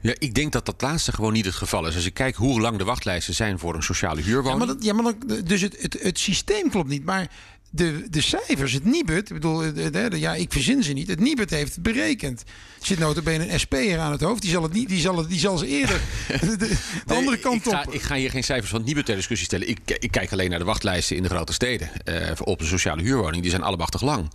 Ja, 0.00 0.14
ik 0.18 0.34
denk 0.34 0.52
dat 0.52 0.66
dat 0.66 0.82
laatste 0.82 1.12
gewoon 1.12 1.32
niet 1.32 1.44
het 1.44 1.54
geval 1.54 1.86
is. 1.86 1.94
Als 1.94 2.06
ik 2.06 2.14
kijk 2.14 2.36
hoe 2.36 2.60
lang 2.60 2.78
de 2.78 2.84
wachtlijsten 2.84 3.34
zijn 3.34 3.58
voor 3.58 3.74
een 3.74 3.82
sociale 3.82 4.20
huurwoning. 4.20 4.82
Ja, 4.82 4.92
maar, 4.92 5.04
ja, 5.04 5.14
maar 5.28 5.44
dus 5.44 5.60
het, 5.60 5.82
het, 5.82 6.02
het 6.02 6.18
systeem 6.18 6.70
klopt 6.70 6.88
niet. 6.88 7.04
Maar 7.04 7.30
de, 7.70 8.06
de 8.10 8.20
cijfers, 8.20 8.72
het 8.72 8.84
Nibud, 8.84 9.28
ik 9.28 9.34
bedoel, 9.34 9.58
de, 9.58 9.90
de, 9.90 10.18
ja, 10.18 10.34
ik 10.34 10.52
verzin 10.52 10.82
ze 10.82 10.92
niet. 10.92 11.08
Het 11.08 11.20
Nibud 11.20 11.50
heeft 11.50 11.74
het 11.74 11.82
berekend. 11.82 12.44
Er 12.80 12.86
zit 12.86 12.98
notabene 12.98 13.52
een 13.52 13.60
SP'er 13.60 13.98
aan 13.98 14.12
het 14.12 14.20
hoofd. 14.20 14.42
Die 14.42 14.50
zal, 14.50 14.62
het 14.62 14.72
niet, 14.72 14.88
die 14.88 15.00
zal, 15.00 15.16
het, 15.16 15.28
die 15.28 15.38
zal 15.38 15.58
ze 15.58 15.66
eerder 15.66 16.00
de, 16.58 16.76
andere 17.06 17.38
kant 17.38 17.66
ik 17.66 17.72
ga, 17.72 17.82
op. 17.86 17.94
Ik 17.94 18.02
ga 18.02 18.14
hier 18.14 18.30
geen 18.30 18.44
cijfers 18.44 18.70
van 18.70 18.78
het 18.78 18.88
Nibud 18.88 19.04
ter 19.04 19.16
discussie 19.16 19.46
stellen. 19.46 19.68
Ik, 19.68 19.78
ik 19.84 20.10
kijk 20.10 20.32
alleen 20.32 20.50
naar 20.50 20.58
de 20.58 20.64
wachtlijsten 20.64 21.16
in 21.16 21.22
de 21.22 21.28
grote 21.28 21.52
steden. 21.52 21.90
Uh, 22.04 22.30
op 22.44 22.60
een 22.60 22.66
sociale 22.66 23.02
huurwoning. 23.02 23.42
Die 23.42 23.50
zijn 23.50 23.62
allemachtig 23.62 24.02
lang. 24.02 24.32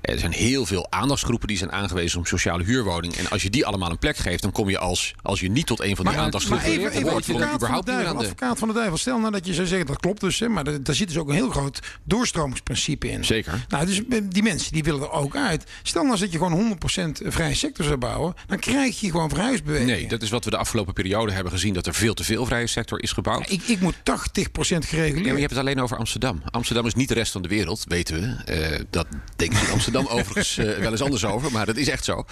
Er 0.00 0.18
zijn 0.18 0.32
heel 0.32 0.66
veel 0.66 0.86
aandachtsgroepen 0.90 1.48
die 1.48 1.56
zijn 1.56 1.72
aangewezen 1.72 2.18
op 2.18 2.26
sociale 2.26 2.64
huurwoning. 2.64 3.14
En 3.14 3.30
als 3.30 3.42
je 3.42 3.50
die 3.50 3.66
allemaal 3.66 3.90
een 3.90 3.98
plek 3.98 4.16
geeft, 4.16 4.42
dan 4.42 4.52
kom 4.52 4.68
je 4.68 4.78
als, 4.78 5.14
als 5.22 5.40
je 5.40 5.50
niet 5.50 5.66
tot 5.66 5.80
een 5.80 5.96
van 5.96 6.04
die 6.04 6.14
maar, 6.14 6.24
aandachtsgroepen 6.24 6.68
maar 6.68 6.78
even, 6.78 6.90
even 6.90 7.14
advocaat, 7.14 7.54
überhaupt 7.54 7.86
van 7.86 7.96
de 7.96 8.02
duivel, 8.02 8.18
advocaat 8.18 8.58
van 8.58 8.68
de 8.68 8.74
duivel. 8.74 8.96
Stel 8.96 9.18
nou 9.18 9.32
dat 9.32 9.46
je 9.46 9.54
zou 9.54 9.66
zeggen, 9.66 9.86
dat 9.86 10.00
klopt 10.00 10.20
dus. 10.20 10.38
Hè, 10.38 10.48
maar 10.48 10.64
daar 10.64 10.94
zit 10.94 11.08
dus 11.08 11.16
ook 11.16 11.28
een 11.28 11.34
heel 11.34 11.50
groot 11.50 11.80
doorstromingsprincipe 12.04 12.75
in. 12.84 13.24
Zeker. 13.24 13.66
Nou, 13.68 13.86
dus 13.86 14.06
eh, 14.08 14.20
die 14.28 14.42
mensen 14.42 14.72
die 14.72 14.82
willen 14.82 15.00
er 15.00 15.10
ook 15.10 15.36
uit. 15.36 15.64
Stel 15.82 16.04
nou 16.04 16.18
dat 16.18 16.32
je 16.32 16.38
gewoon 16.38 16.78
100% 17.22 17.26
vrije 17.26 17.54
sector 17.54 17.84
zou 17.84 17.96
bouwen, 17.96 18.34
dan 18.46 18.58
krijg 18.58 19.00
je 19.00 19.10
gewoon 19.10 19.28
verhuisbeweging. 19.28 19.90
Nee, 19.90 20.08
dat 20.08 20.22
is 20.22 20.30
wat 20.30 20.44
we 20.44 20.50
de 20.50 20.56
afgelopen 20.56 20.94
periode 20.94 21.32
hebben 21.32 21.52
gezien, 21.52 21.74
dat 21.74 21.86
er 21.86 21.94
veel 21.94 22.14
te 22.14 22.24
veel 22.24 22.46
vrije 22.46 22.66
sector 22.66 23.02
is 23.02 23.12
gebouwd. 23.12 23.48
Ja, 23.48 23.54
ik, 23.54 23.62
ik 23.62 23.80
moet 23.80 23.94
80% 23.94 24.02
gereguleerd. 24.02 25.16
Ja, 25.16 25.22
maar 25.22 25.32
je 25.32 25.40
hebt 25.40 25.50
het 25.50 25.60
alleen 25.60 25.80
over 25.80 25.96
Amsterdam. 25.96 26.42
Amsterdam 26.50 26.86
is 26.86 26.94
niet 26.94 27.08
de 27.08 27.14
rest 27.14 27.32
van 27.32 27.42
de 27.42 27.48
wereld, 27.48 27.84
weten 27.88 28.14
we. 28.20 28.54
Uh, 28.72 28.80
dat 28.90 29.06
denken 29.36 29.58
ze 29.58 29.64
in 29.64 29.72
Amsterdam 29.72 30.06
overigens 30.16 30.58
uh, 30.58 30.78
wel 30.78 30.90
eens 30.90 31.02
anders 31.02 31.24
over, 31.24 31.52
maar 31.52 31.66
dat 31.66 31.76
is 31.76 31.88
echt 31.88 32.04
zo. 32.04 32.24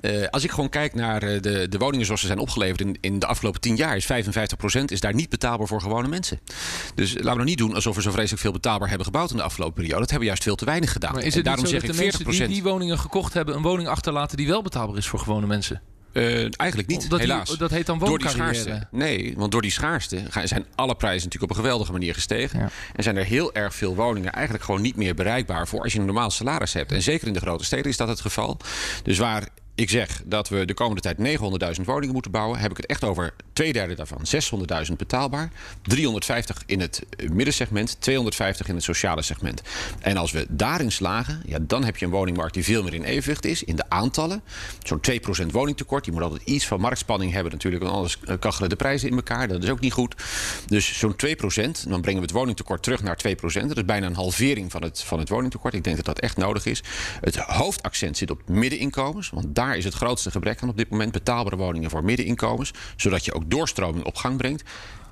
Uh, 0.00 0.26
als 0.30 0.44
ik 0.44 0.50
gewoon 0.50 0.68
kijk 0.68 0.94
naar 0.94 1.20
de, 1.20 1.66
de 1.68 1.78
woningen 1.78 2.06
zoals 2.06 2.20
ze 2.20 2.26
zijn 2.26 2.38
opgeleverd 2.38 2.80
in, 2.80 2.98
in 3.00 3.18
de 3.18 3.26
afgelopen 3.26 3.60
10 3.60 3.76
jaar, 3.76 3.96
is 3.96 4.08
55% 4.80 4.84
is 4.84 5.00
daar 5.00 5.14
niet 5.14 5.28
betaalbaar 5.28 5.66
voor 5.66 5.80
gewone 5.80 6.08
mensen. 6.08 6.40
Dus 6.94 7.12
laten 7.12 7.30
we 7.30 7.36
nog 7.36 7.44
niet 7.44 7.58
doen 7.58 7.74
alsof 7.74 7.96
we 7.96 8.02
zo 8.02 8.10
vreselijk 8.10 8.42
veel 8.42 8.52
betaalbaar 8.52 8.88
hebben 8.88 9.06
gebouwd 9.06 9.30
in 9.30 9.36
de 9.36 9.42
afgelopen 9.42 9.74
periode. 9.74 9.85
Dat 9.88 10.00
hebben 10.00 10.18
we 10.18 10.24
juist 10.24 10.42
veel 10.42 10.56
te 10.56 10.64
weinig 10.64 10.92
gedaan. 10.92 11.12
Maar 11.12 11.22
is 11.22 11.34
het 11.34 11.36
en 11.36 11.42
daarom 11.42 11.66
zeg 11.66 11.82
ik 11.82 11.92
40%. 11.92 11.96
mensen 11.96 12.26
die 12.26 12.46
die 12.46 12.62
woningen 12.62 12.98
gekocht 12.98 13.32
hebben, 13.34 13.56
een 13.56 13.62
woning 13.62 13.88
achterlaten 13.88 14.36
die 14.36 14.46
wel 14.46 14.62
betaalbaar 14.62 14.96
is 14.96 15.06
voor 15.06 15.18
gewone 15.18 15.46
mensen? 15.46 15.82
Uh, 16.12 16.48
eigenlijk 16.56 16.88
niet, 16.88 17.10
dat 17.10 17.20
helaas. 17.20 17.48
Die, 17.48 17.58
dat 17.58 17.70
heet 17.70 17.86
dan 17.86 17.98
wooncarrière. 17.98 18.86
Nee, 18.90 19.34
want 19.36 19.52
door 19.52 19.62
die 19.62 19.70
schaarste 19.70 20.22
zijn 20.44 20.66
alle 20.74 20.94
prijzen 20.94 21.24
natuurlijk 21.24 21.52
op 21.52 21.56
een 21.56 21.62
geweldige 21.64 21.92
manier 21.92 22.14
gestegen. 22.14 22.58
Ja. 22.58 22.68
En 22.94 23.02
zijn 23.02 23.16
er 23.16 23.24
heel 23.24 23.54
erg 23.54 23.74
veel 23.74 23.94
woningen 23.94 24.32
eigenlijk 24.32 24.64
gewoon 24.64 24.80
niet 24.80 24.96
meer 24.96 25.14
bereikbaar 25.14 25.68
voor 25.68 25.82
als 25.82 25.92
je 25.92 25.98
een 25.98 26.04
normaal 26.04 26.30
salaris 26.30 26.72
hebt. 26.72 26.92
En 26.92 27.02
zeker 27.02 27.26
in 27.26 27.32
de 27.32 27.40
grote 27.40 27.64
steden 27.64 27.90
is 27.90 27.96
dat 27.96 28.08
het 28.08 28.20
geval. 28.20 28.56
Dus 29.02 29.18
waar 29.18 29.48
ik 29.74 29.90
zeg 29.90 30.22
dat 30.24 30.48
we 30.48 30.64
de 30.64 30.74
komende 30.74 31.00
tijd 31.00 31.16
900.000 31.78 31.84
woningen 31.84 32.12
moeten 32.12 32.30
bouwen, 32.30 32.58
heb 32.58 32.70
ik 32.70 32.76
het 32.76 32.86
echt 32.86 33.04
over 33.04 33.34
twee 33.56 33.72
derde 33.72 33.94
daarvan 33.94 34.20
600.000 34.88 34.92
betaalbaar, 34.96 35.50
350 35.82 36.62
in 36.66 36.80
het 36.80 37.02
middensegment, 37.32 37.96
250 38.00 38.68
in 38.68 38.74
het 38.74 38.84
sociale 38.84 39.22
segment. 39.22 39.62
En 40.00 40.16
als 40.16 40.32
we 40.32 40.46
daarin 40.48 40.92
slagen, 40.92 41.42
ja, 41.46 41.58
dan 41.60 41.84
heb 41.84 41.96
je 41.96 42.04
een 42.04 42.10
woningmarkt 42.10 42.54
die 42.54 42.64
veel 42.64 42.82
meer 42.82 42.94
in 42.94 43.02
evenwicht 43.02 43.44
is 43.44 43.64
in 43.64 43.76
de 43.76 43.84
aantallen. 43.88 44.42
Zo'n 44.82 45.00
2% 45.44 45.46
woningtekort. 45.50 46.04
Je 46.04 46.12
moet 46.12 46.22
altijd 46.22 46.42
iets 46.42 46.66
van 46.66 46.80
marktspanning 46.80 47.32
hebben 47.32 47.52
natuurlijk, 47.52 47.82
want 47.82 47.94
anders 47.94 48.18
kachelen 48.38 48.68
de 48.68 48.76
prijzen 48.76 49.08
in 49.08 49.16
elkaar. 49.16 49.48
Dat 49.48 49.62
is 49.62 49.70
ook 49.70 49.80
niet 49.80 49.92
goed. 49.92 50.14
Dus 50.66 50.98
zo'n 50.98 51.16
2%, 51.26 51.88
dan 51.88 52.00
brengen 52.00 52.20
we 52.20 52.26
het 52.26 52.30
woningtekort 52.30 52.82
terug 52.82 53.02
naar 53.02 53.18
2%. 53.28 53.66
Dat 53.66 53.76
is 53.76 53.84
bijna 53.84 54.06
een 54.06 54.14
halvering 54.14 54.70
van 54.70 54.82
het, 54.82 55.02
van 55.02 55.18
het 55.18 55.28
woningtekort. 55.28 55.74
Ik 55.74 55.84
denk 55.84 55.96
dat 55.96 56.04
dat 56.04 56.18
echt 56.18 56.36
nodig 56.36 56.66
is. 56.66 56.82
Het 57.20 57.36
hoofdaccent 57.36 58.16
zit 58.16 58.30
op 58.30 58.48
middeninkomens, 58.48 59.30
want 59.30 59.54
daar 59.54 59.76
is 59.76 59.84
het 59.84 59.94
grootste 59.94 60.30
gebrek 60.30 60.62
aan 60.62 60.68
op 60.68 60.76
dit 60.76 60.90
moment. 60.90 61.12
Betaalbare 61.12 61.56
woningen 61.56 61.90
voor 61.90 62.04
middeninkomens. 62.04 62.70
Zodat 62.96 63.24
je 63.24 63.32
ook 63.32 63.45
doorstroming 63.48 64.04
op 64.04 64.16
gang 64.16 64.36
brengt. 64.36 64.62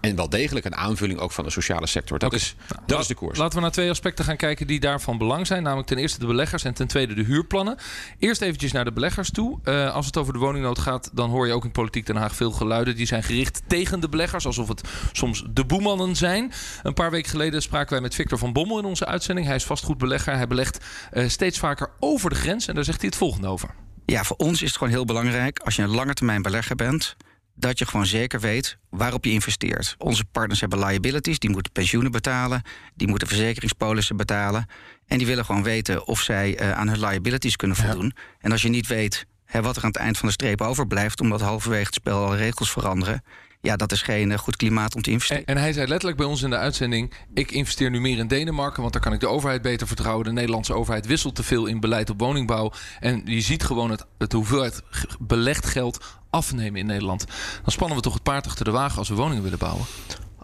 En 0.05 0.17
wel 0.17 0.29
degelijk 0.29 0.65
een 0.65 0.77
aanvulling 0.77 1.19
ook 1.19 1.33
van 1.33 1.45
de 1.45 1.51
sociale 1.51 1.87
sector. 1.87 2.19
Dat, 2.19 2.33
is, 2.33 2.55
nou, 2.69 2.83
dat 2.87 3.01
is 3.01 3.07
de 3.07 3.15
koers. 3.15 3.39
Laten 3.39 3.55
we 3.55 3.61
naar 3.61 3.71
twee 3.71 3.91
aspecten 3.91 4.25
gaan 4.25 4.37
kijken 4.37 4.67
die 4.67 4.81
daarvan 4.81 5.19
belang 5.19 5.47
zijn. 5.47 5.63
Namelijk 5.63 5.89
ten 5.89 5.99
eerste 5.99 6.19
de 6.19 6.27
beleggers 6.27 6.65
en 6.65 6.75
ten 6.75 6.87
tweede 6.87 7.15
de 7.15 7.23
huurplannen. 7.23 7.77
Eerst 8.19 8.41
eventjes 8.41 8.73
naar 8.73 8.85
de 8.85 8.93
beleggers 8.93 9.31
toe. 9.31 9.59
Uh, 9.65 9.95
als 9.95 10.07
het 10.07 10.17
over 10.17 10.33
de 10.33 10.39
woningnood 10.39 10.79
gaat, 10.79 11.11
dan 11.13 11.31
hoor 11.31 11.47
je 11.47 11.53
ook 11.53 11.65
in 11.65 11.71
Politiek 11.71 12.07
Den 12.07 12.17
Haag 12.17 12.35
veel 12.35 12.51
geluiden. 12.51 12.97
Die 12.97 13.07
zijn 13.07 13.23
gericht 13.23 13.63
tegen 13.67 14.01
de 14.01 14.09
beleggers. 14.09 14.47
Alsof 14.47 14.69
het 14.69 14.89
soms 15.13 15.45
de 15.51 15.65
boemannen 15.65 16.17
zijn. 16.17 16.53
Een 16.83 16.95
paar 16.95 17.11
weken 17.11 17.31
geleden 17.31 17.63
spraken 17.63 17.93
wij 17.93 18.01
met 18.01 18.15
Victor 18.15 18.39
van 18.39 18.53
Bommel 18.53 18.79
in 18.79 18.85
onze 18.85 19.07
uitzending. 19.07 19.47
Hij 19.47 19.57
is 19.57 19.65
vastgoedbelegger. 19.65 20.37
Hij 20.37 20.47
belegt 20.47 20.85
uh, 21.13 21.29
steeds 21.29 21.59
vaker 21.59 21.91
over 22.01 22.31
de 22.31 22.37
grens. 22.37 22.69
En 22.69 22.75
daar 22.75 22.85
zegt 22.85 23.01
hij 23.01 23.09
het 23.09 23.19
volgende 23.19 23.49
over. 23.49 23.75
Ja, 24.07 24.25
voor 24.25 24.37
ons 24.37 24.63
is 24.63 24.69
het 24.69 24.77
gewoon 24.79 24.93
heel 24.93 25.05
belangrijk 25.05 25.59
als 25.59 25.77
je 25.77 25.83
een 25.83 25.95
lange 25.95 26.15
termijn 26.15 26.43
belegger 26.43 26.77
bent 26.77 27.17
dat 27.55 27.79
je 27.79 27.87
gewoon 27.87 28.07
zeker 28.07 28.41
weet 28.41 28.79
waarop 28.91 29.25
je 29.25 29.31
investeert. 29.31 29.95
Onze 29.99 30.25
partners 30.25 30.61
hebben 30.61 30.79
liabilities, 30.79 31.39
die 31.39 31.51
moeten 31.51 31.73
pensioenen 31.73 32.13
betalen, 32.13 32.63
die 32.95 33.09
moeten 33.09 33.29
verzekeringspolissen 33.29 34.17
betalen. 34.17 34.67
En 35.07 35.19
die 35.19 35.27
willen 35.27 35.45
gewoon 35.45 35.63
weten 35.63 36.07
of 36.07 36.21
zij 36.21 36.61
uh, 36.61 36.73
aan 36.73 36.89
hun 36.89 37.01
liabilities 37.01 37.57
kunnen 37.57 37.77
voldoen. 37.77 38.13
Ja. 38.15 38.23
En 38.41 38.53
als 38.53 38.63
je 38.63 38.69
niet 38.69 38.87
weet 38.87 39.27
hè, 39.45 39.63
wat 39.63 39.77
er 39.77 39.83
aan 39.83 39.89
het 39.89 39.99
eind 39.99 40.19
van 40.19 40.29
de 40.29 40.35
streep 40.35 40.61
overblijft, 40.61 41.21
omdat 41.21 41.41
halverwege 41.41 41.85
het 41.85 41.95
spel 41.95 42.25
alle 42.25 42.37
regels 42.37 42.71
veranderen, 42.71 43.23
ja, 43.65 43.77
dat 43.77 43.93
is 43.93 44.03
geen 44.03 44.31
uh, 44.31 44.39
goed 44.39 44.57
klimaat 44.57 44.95
om 44.95 45.03
te 45.03 45.11
investeren. 45.11 45.47
En, 45.47 45.55
en, 45.55 45.61
hij 45.63 45.73
zei 45.73 45.87
letterlijk 45.87 46.19
bij 46.19 46.27
ons 46.27 46.43
in 46.43 46.51
de 46.51 46.57
uitzending: 46.57 47.13
Ik 47.35 47.51
investeer 47.51 47.91
nu 47.91 48.01
meer 48.01 48.19
in 48.19 48.27
Denemarken, 48.27 48.81
want 48.81 48.93
daar 48.93 49.03
kan 49.03 49.13
ik 49.13 49.21
de 49.21 49.29
overheid 49.29 49.63
beter 49.63 49.87
vertrouwen. 49.87 50.25
De 50.25 50.33
Nederlandse 50.33 50.75
overheid 50.75 51.07
wisselt 51.07 51.35
te 51.35 51.43
veel 51.43 51.67
in 51.67 51.81
beleid 51.81 52.11
op 52.11 52.21
woningbouw. 52.21 52.73
En 53.01 53.23
je 53.25 53.41
ziet 53.41 53.65
gewoon 53.65 53.91
het, 53.91 54.07
het 54.19 54.33
hoeveelheid 54.33 54.83
belegd 55.21 55.67
geld 55.67 56.21
afnemen 56.35 56.81
in 56.81 56.87
Nederland. 56.87 57.27
Dan 57.63 57.73
spannen 57.73 57.97
we 57.97 58.03
toch 58.03 58.15
het 58.15 58.23
paard 58.23 58.47
achter 58.47 58.65
de 58.65 58.71
wagen 58.71 58.99
als 58.99 59.09
we 59.09 59.15
woningen 59.15 59.43
willen 59.43 59.59
bouwen. 59.59 59.85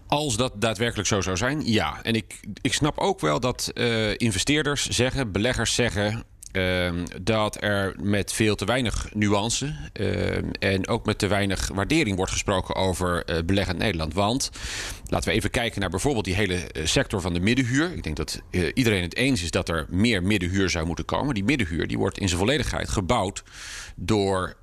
Als 0.07 0.37
dat 0.37 0.61
daadwerkelijk 0.61 1.09
zo 1.09 1.21
zou 1.21 1.37
zijn, 1.37 1.67
ja. 1.67 2.03
En 2.03 2.15
ik, 2.15 2.41
ik 2.61 2.75
snap 2.75 2.99
ook 2.99 3.21
wel 3.21 3.41
dat 3.41 3.71
uh, 3.75 4.11
investeerders 4.17 4.89
zeggen, 4.89 5.33
beleggers 5.33 5.75
zeggen. 5.75 6.25
Uh, 6.53 6.93
dat 7.23 7.63
er 7.63 7.95
met 8.03 8.33
veel 8.33 8.55
te 8.55 8.65
weinig 8.65 9.09
nuance 9.15 9.75
uh, 9.93 10.37
en 10.59 10.89
ook 10.89 11.07
met 11.07 11.19
te 11.19 11.27
weinig 11.27 11.71
waardering 11.75 12.17
wordt 12.17 12.33
gesproken 12.33 12.75
over 12.75 13.31
uh, 13.31 13.37
beleggen 13.45 13.75
in 13.75 13.81
Nederland. 13.81 14.15
Want 14.15 14.51
laten 15.07 15.29
we 15.29 15.35
even 15.35 15.51
kijken 15.51 15.81
naar 15.81 15.91
bijvoorbeeld 15.91 16.25
die 16.25 16.35
hele 16.35 16.55
eh, 16.55 16.87
sector 16.87 17.21
van 17.21 17.35
de 17.35 17.41
middenhuur. 17.41 17.93
Ik 17.93 18.03
denk 18.03 18.17
dat 18.17 18.43
iedereen 18.75 19.03
het 19.03 19.17
eens 19.17 19.43
is 19.43 19.51
dat 19.51 19.69
er 19.69 19.87
meer 19.89 20.23
middenhuur 20.23 20.71
zou 20.71 20.87
moeten 20.87 21.05
komen. 21.05 21.35
Die 21.35 21.45
middenhuur 21.45 21.87
die 21.87 21.99
wordt 21.99 22.19
in 22.19 22.29
zijn 22.29 22.41
volledigheid 22.41 22.89
gebouwd 22.89 23.43
door 23.97 24.57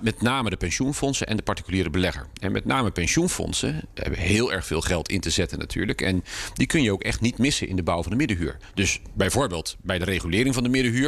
met 0.00 0.20
name 0.20 0.50
de 0.50 0.56
pensioenfondsen 0.56 1.26
en 1.26 1.36
de 1.36 1.42
particuliere 1.42 1.90
belegger. 1.90 2.26
En 2.40 2.52
met 2.52 2.64
name 2.64 2.90
pensioenfondsen 2.90 3.88
hebben 3.94 4.18
heel 4.18 4.52
erg 4.52 4.66
veel 4.66 4.80
geld 4.80 5.08
in 5.08 5.20
te 5.20 5.30
zetten 5.30 5.58
natuurlijk. 5.58 6.00
En 6.00 6.24
die 6.54 6.66
kun 6.66 6.82
je 6.82 6.92
ook 6.92 7.02
echt 7.02 7.20
niet 7.20 7.38
missen 7.38 7.68
in 7.68 7.76
de 7.76 7.82
bouw 7.82 8.02
van 8.02 8.10
de 8.10 8.18
middenhuur. 8.18 8.56
Dus 8.74 9.00
bijvoorbeeld 9.14 9.76
bij 9.82 9.98
de 9.98 10.04
regulering 10.04 10.54
van 10.54 10.62
de 10.62 10.68
middenhuur 10.68 11.03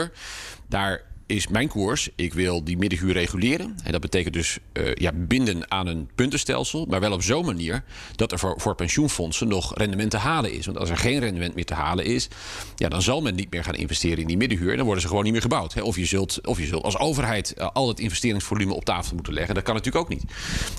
daar 0.68 1.02
is 1.26 1.48
mijn 1.48 1.68
koers. 1.68 2.08
Ik 2.14 2.34
wil 2.34 2.64
die 2.64 2.76
middenhuur 2.76 3.12
reguleren. 3.12 3.76
En 3.84 3.92
dat 3.92 4.00
betekent 4.00 4.34
dus 4.34 4.58
uh, 4.72 4.94
ja, 4.94 5.12
binden 5.14 5.70
aan 5.70 5.86
een 5.86 6.08
puntenstelsel. 6.14 6.86
Maar 6.88 7.00
wel 7.00 7.12
op 7.12 7.22
zo'n 7.22 7.44
manier 7.44 7.84
dat 8.16 8.32
er 8.32 8.38
voor, 8.38 8.54
voor, 8.60 8.74
pensioenfondsen 8.74 9.48
nog 9.48 9.78
rendement 9.78 10.10
te 10.10 10.16
halen 10.16 10.52
is. 10.52 10.66
Want 10.66 10.78
als 10.78 10.90
er 10.90 10.96
geen 10.96 11.18
rendement 11.18 11.54
meer 11.54 11.64
te 11.64 11.74
halen 11.74 12.04
is, 12.04 12.28
ja, 12.76 12.88
dan 12.88 13.02
zal 13.02 13.22
men 13.22 13.34
niet 13.34 13.50
meer 13.50 13.64
gaan 13.64 13.74
investeren 13.74 14.18
in 14.18 14.26
die 14.26 14.36
middenhuur. 14.36 14.70
En 14.70 14.76
dan 14.76 14.84
worden 14.84 15.02
ze 15.02 15.08
gewoon 15.08 15.24
niet 15.24 15.32
meer 15.32 15.42
gebouwd. 15.42 15.74
Hè. 15.74 15.82
Of, 15.82 15.96
je 15.96 16.04
zult, 16.04 16.46
of 16.46 16.58
je 16.58 16.66
zult 16.66 16.82
als 16.82 16.98
overheid 16.98 17.54
uh, 17.58 17.68
al 17.72 17.88
het 17.88 18.00
investeringsvolume 18.00 18.74
op 18.74 18.84
tafel 18.84 19.14
moeten 19.14 19.32
leggen. 19.32 19.54
Dat 19.54 19.64
kan 19.64 19.74
natuurlijk 19.74 20.04
ook 20.04 20.10
niet. 20.10 20.24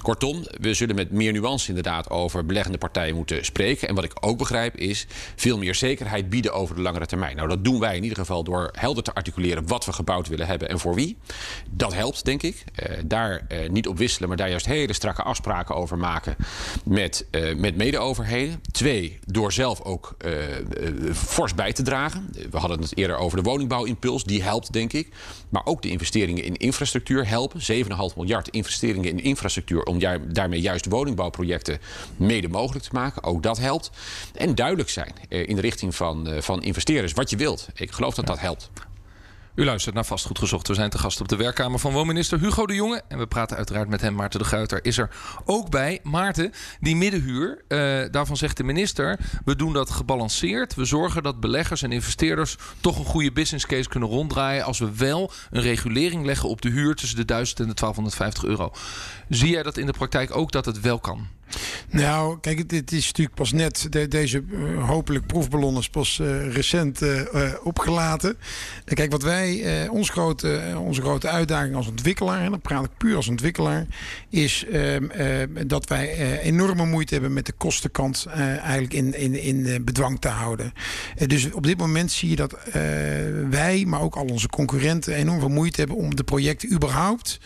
Kortom, 0.01 0.43
we 0.62 0.73
zullen 0.73 0.95
met 0.95 1.12
meer 1.12 1.31
nuance 1.31 1.67
inderdaad 1.67 2.10
over 2.10 2.45
beleggende 2.45 2.77
partijen 2.77 3.15
moeten 3.15 3.45
spreken. 3.45 3.88
En 3.88 3.95
wat 3.95 4.03
ik 4.03 4.13
ook 4.19 4.38
begrijp 4.38 4.75
is 4.75 5.07
veel 5.36 5.57
meer 5.57 5.75
zekerheid 5.75 6.29
bieden 6.29 6.53
over 6.53 6.75
de 6.75 6.81
langere 6.81 7.05
termijn. 7.05 7.36
Nou, 7.36 7.47
dat 7.47 7.63
doen 7.63 7.79
wij 7.79 7.95
in 7.95 8.03
ieder 8.03 8.17
geval 8.17 8.43
door 8.43 8.69
helder 8.71 9.03
te 9.03 9.13
articuleren 9.13 9.67
wat 9.67 9.86
we 9.86 9.93
gebouwd 9.93 10.27
willen 10.27 10.37
willen 10.38 10.52
hebben 10.52 10.69
en 10.69 10.80
voor 10.80 10.95
wie. 10.95 11.17
Dat 11.69 11.93
helpt, 11.93 12.26
denk 12.26 12.43
ik. 12.43 12.63
Uh, 12.89 12.97
daar 13.06 13.41
uh, 13.52 13.69
niet 13.69 13.88
op 13.88 13.97
wisselen, 13.97 14.28
maar 14.28 14.38
daar 14.38 14.50
juist 14.50 14.65
hele 14.65 14.93
strakke 14.93 15.21
afspraken 15.21 15.76
over 15.76 15.97
maken 15.97 16.36
met, 16.84 17.26
uh, 17.32 17.56
met 17.56 17.76
mede-overheden. 17.76 18.62
Twee, 18.71 19.19
door 19.26 19.52
zelf 19.52 19.82
ook 19.82 20.15
fors 21.13 21.56
bij 21.56 21.73
te 21.73 21.82
dragen. 21.82 22.30
We 22.52 22.58
hadden 22.58 22.80
het 22.80 22.97
eerder 22.97 23.17
over 23.17 23.38
de 23.38 23.43
woningbouwimpuls, 23.43 24.23
die 24.23 24.43
helpt, 24.43 24.73
denk 24.73 24.93
ik. 24.93 25.10
Maar 25.50 25.65
ook 25.65 25.82
de 25.82 25.89
investeringen 25.89 26.43
in 26.43 26.56
infrastructuur 26.56 27.28
helpen. 27.28 27.62
7,5 27.62 28.15
miljard 28.15 28.47
investeringen 28.50 29.10
in 29.10 29.19
infrastructuur 29.19 29.84
om 29.84 30.00
daarmee 30.28 30.62
juist 30.62 30.86
woningbouwprojecten 30.86 31.80
mede 32.17 32.47
mogelijk 32.47 32.86
te 32.86 32.89
maken. 32.93 33.23
Ook 33.23 33.43
dat 33.43 33.58
helpt. 33.58 33.89
En 34.34 34.56
duidelijk 34.56 34.89
zijn 34.89 35.13
in 35.30 35.56
de 35.56 35.62
richting 35.62 35.95
van, 35.95 36.28
van 36.39 36.63
investeerders 36.63 37.13
wat 37.13 37.30
je 37.30 37.38
wilt. 37.38 37.67
Ik 37.73 37.91
geloof 37.91 38.15
dat 38.15 38.28
dat 38.28 38.39
helpt. 38.39 38.69
U 39.58 39.65
luistert 39.65 39.96
naar 39.96 40.06
Vastgoed 40.06 40.39
Gezocht. 40.39 40.67
We 40.67 40.74
zijn 40.74 40.89
te 40.89 40.98
gast 40.98 41.22
op 41.22 41.28
de 41.28 41.36
werkkamer 41.36 41.80
van 41.80 41.93
woonminister 41.93 42.39
Hugo 42.39 42.65
de 42.65 42.74
Jonge. 42.74 43.02
En 43.08 43.17
we 43.17 43.28
praten 43.28 43.58
uiteraard 43.58 43.89
met 43.89 44.02
hem. 44.02 44.15
Maarten 44.15 44.39
de 44.39 44.46
Guiter 44.46 44.86
is 44.86 44.98
er 44.98 45.10
ook 45.46 45.70
bij. 45.70 46.00
Maarten, 46.04 46.52
die 46.80 46.96
middenhuur, 46.96 47.63
uh, 47.67 48.12
daarvan 48.12 48.38
zegt 48.38 48.58
de 48.58 48.63
minister... 48.63 49.20
we 49.46 49.56
doen 49.56 49.74
dat 49.74 49.89
gebalanceerd. 49.89 50.76
We 50.76 50.86
zorgen 50.86 51.24
dat 51.24 51.39
beleggers 51.39 51.82
en 51.82 51.91
investeerders... 51.91 52.56
toch 52.82 53.00
een 53.00 53.06
goede 53.06 53.32
business 53.32 53.65
case 53.65 53.89
kunnen 53.89 54.10
ronddraaien... 54.10 54.63
als 54.63 54.80
we 54.80 54.96
wel 54.96 55.32
een 55.52 55.62
regulering 55.62 56.26
leggen 56.26 56.50
op 56.50 56.62
de 56.62 56.70
huur... 56.70 56.96
tussen 56.96 57.17
de 57.17 57.26
1000 57.26 57.60
en 57.60 57.67
de 57.67 57.74
1250 57.74 58.43
euro. 58.43 58.72
Zie 59.30 59.50
jij 59.50 59.63
dat 59.63 59.78
in 59.78 59.86
de 59.86 59.93
praktijk 59.93 60.36
ook 60.36 60.52
dat 60.52 60.65
het 60.65 60.82
wel 60.82 61.00
kan? 61.00 61.37
Nou, 61.89 62.39
kijk, 62.39 62.58
het, 62.58 62.91
is 62.91 63.06
natuurlijk 63.06 63.36
pas 63.36 63.52
net 63.52 63.88
de, 63.89 64.08
deze 64.08 64.43
uh, 64.50 64.88
hopelijk 64.88 65.28
proefballon 65.28 65.78
is 65.78 65.89
pas 65.89 66.19
uh, 66.21 66.54
recent 66.54 67.02
uh, 67.02 67.21
opgelaten. 67.63 68.38
kijk, 68.86 69.12
wat 69.12 69.23
wij, 69.23 69.88
ons 69.89 70.10
grote, 70.10 70.76
onze 70.78 71.02
grote 71.02 71.28
uitdaging 71.28 71.76
als 71.76 71.88
ontwikkelaar, 71.88 72.41
en 72.41 72.50
dan 72.52 72.62
praat 72.62 72.84
ik 72.84 72.97
puur 72.97 73.15
als 73.15 73.28
ontwikkelaar, 73.28 73.86
is 74.30 74.65
ehm, 74.71 75.08
dat 75.67 75.88
wij 75.88 76.39
enorme 76.41 76.86
moeite 76.86 77.13
hebben 77.13 77.34
met 77.34 77.45
de 77.45 77.52
kostenkant 77.52 78.26
eigenlijk 78.26 78.93
in, 78.93 79.13
in, 79.13 79.41
in 79.41 79.84
bedwang 79.84 80.19
te 80.19 80.28
houden. 80.28 80.73
dus 81.28 81.52
op 81.52 81.63
dit 81.63 81.78
moment 81.78 82.12
zie 82.12 82.30
je 82.30 82.36
dat 82.36 82.58
wij, 83.50 83.84
maar 83.88 84.02
ook 84.02 84.15
al 84.15 84.26
onze 84.26 84.47
concurrenten, 84.47 85.13
enorm 85.13 85.39
veel 85.39 85.50
moeite 85.50 85.80
hebben 85.80 85.97
om 85.97 86.15
de 86.15 86.23
projecten 86.23 86.71
überhaupt 86.71 87.39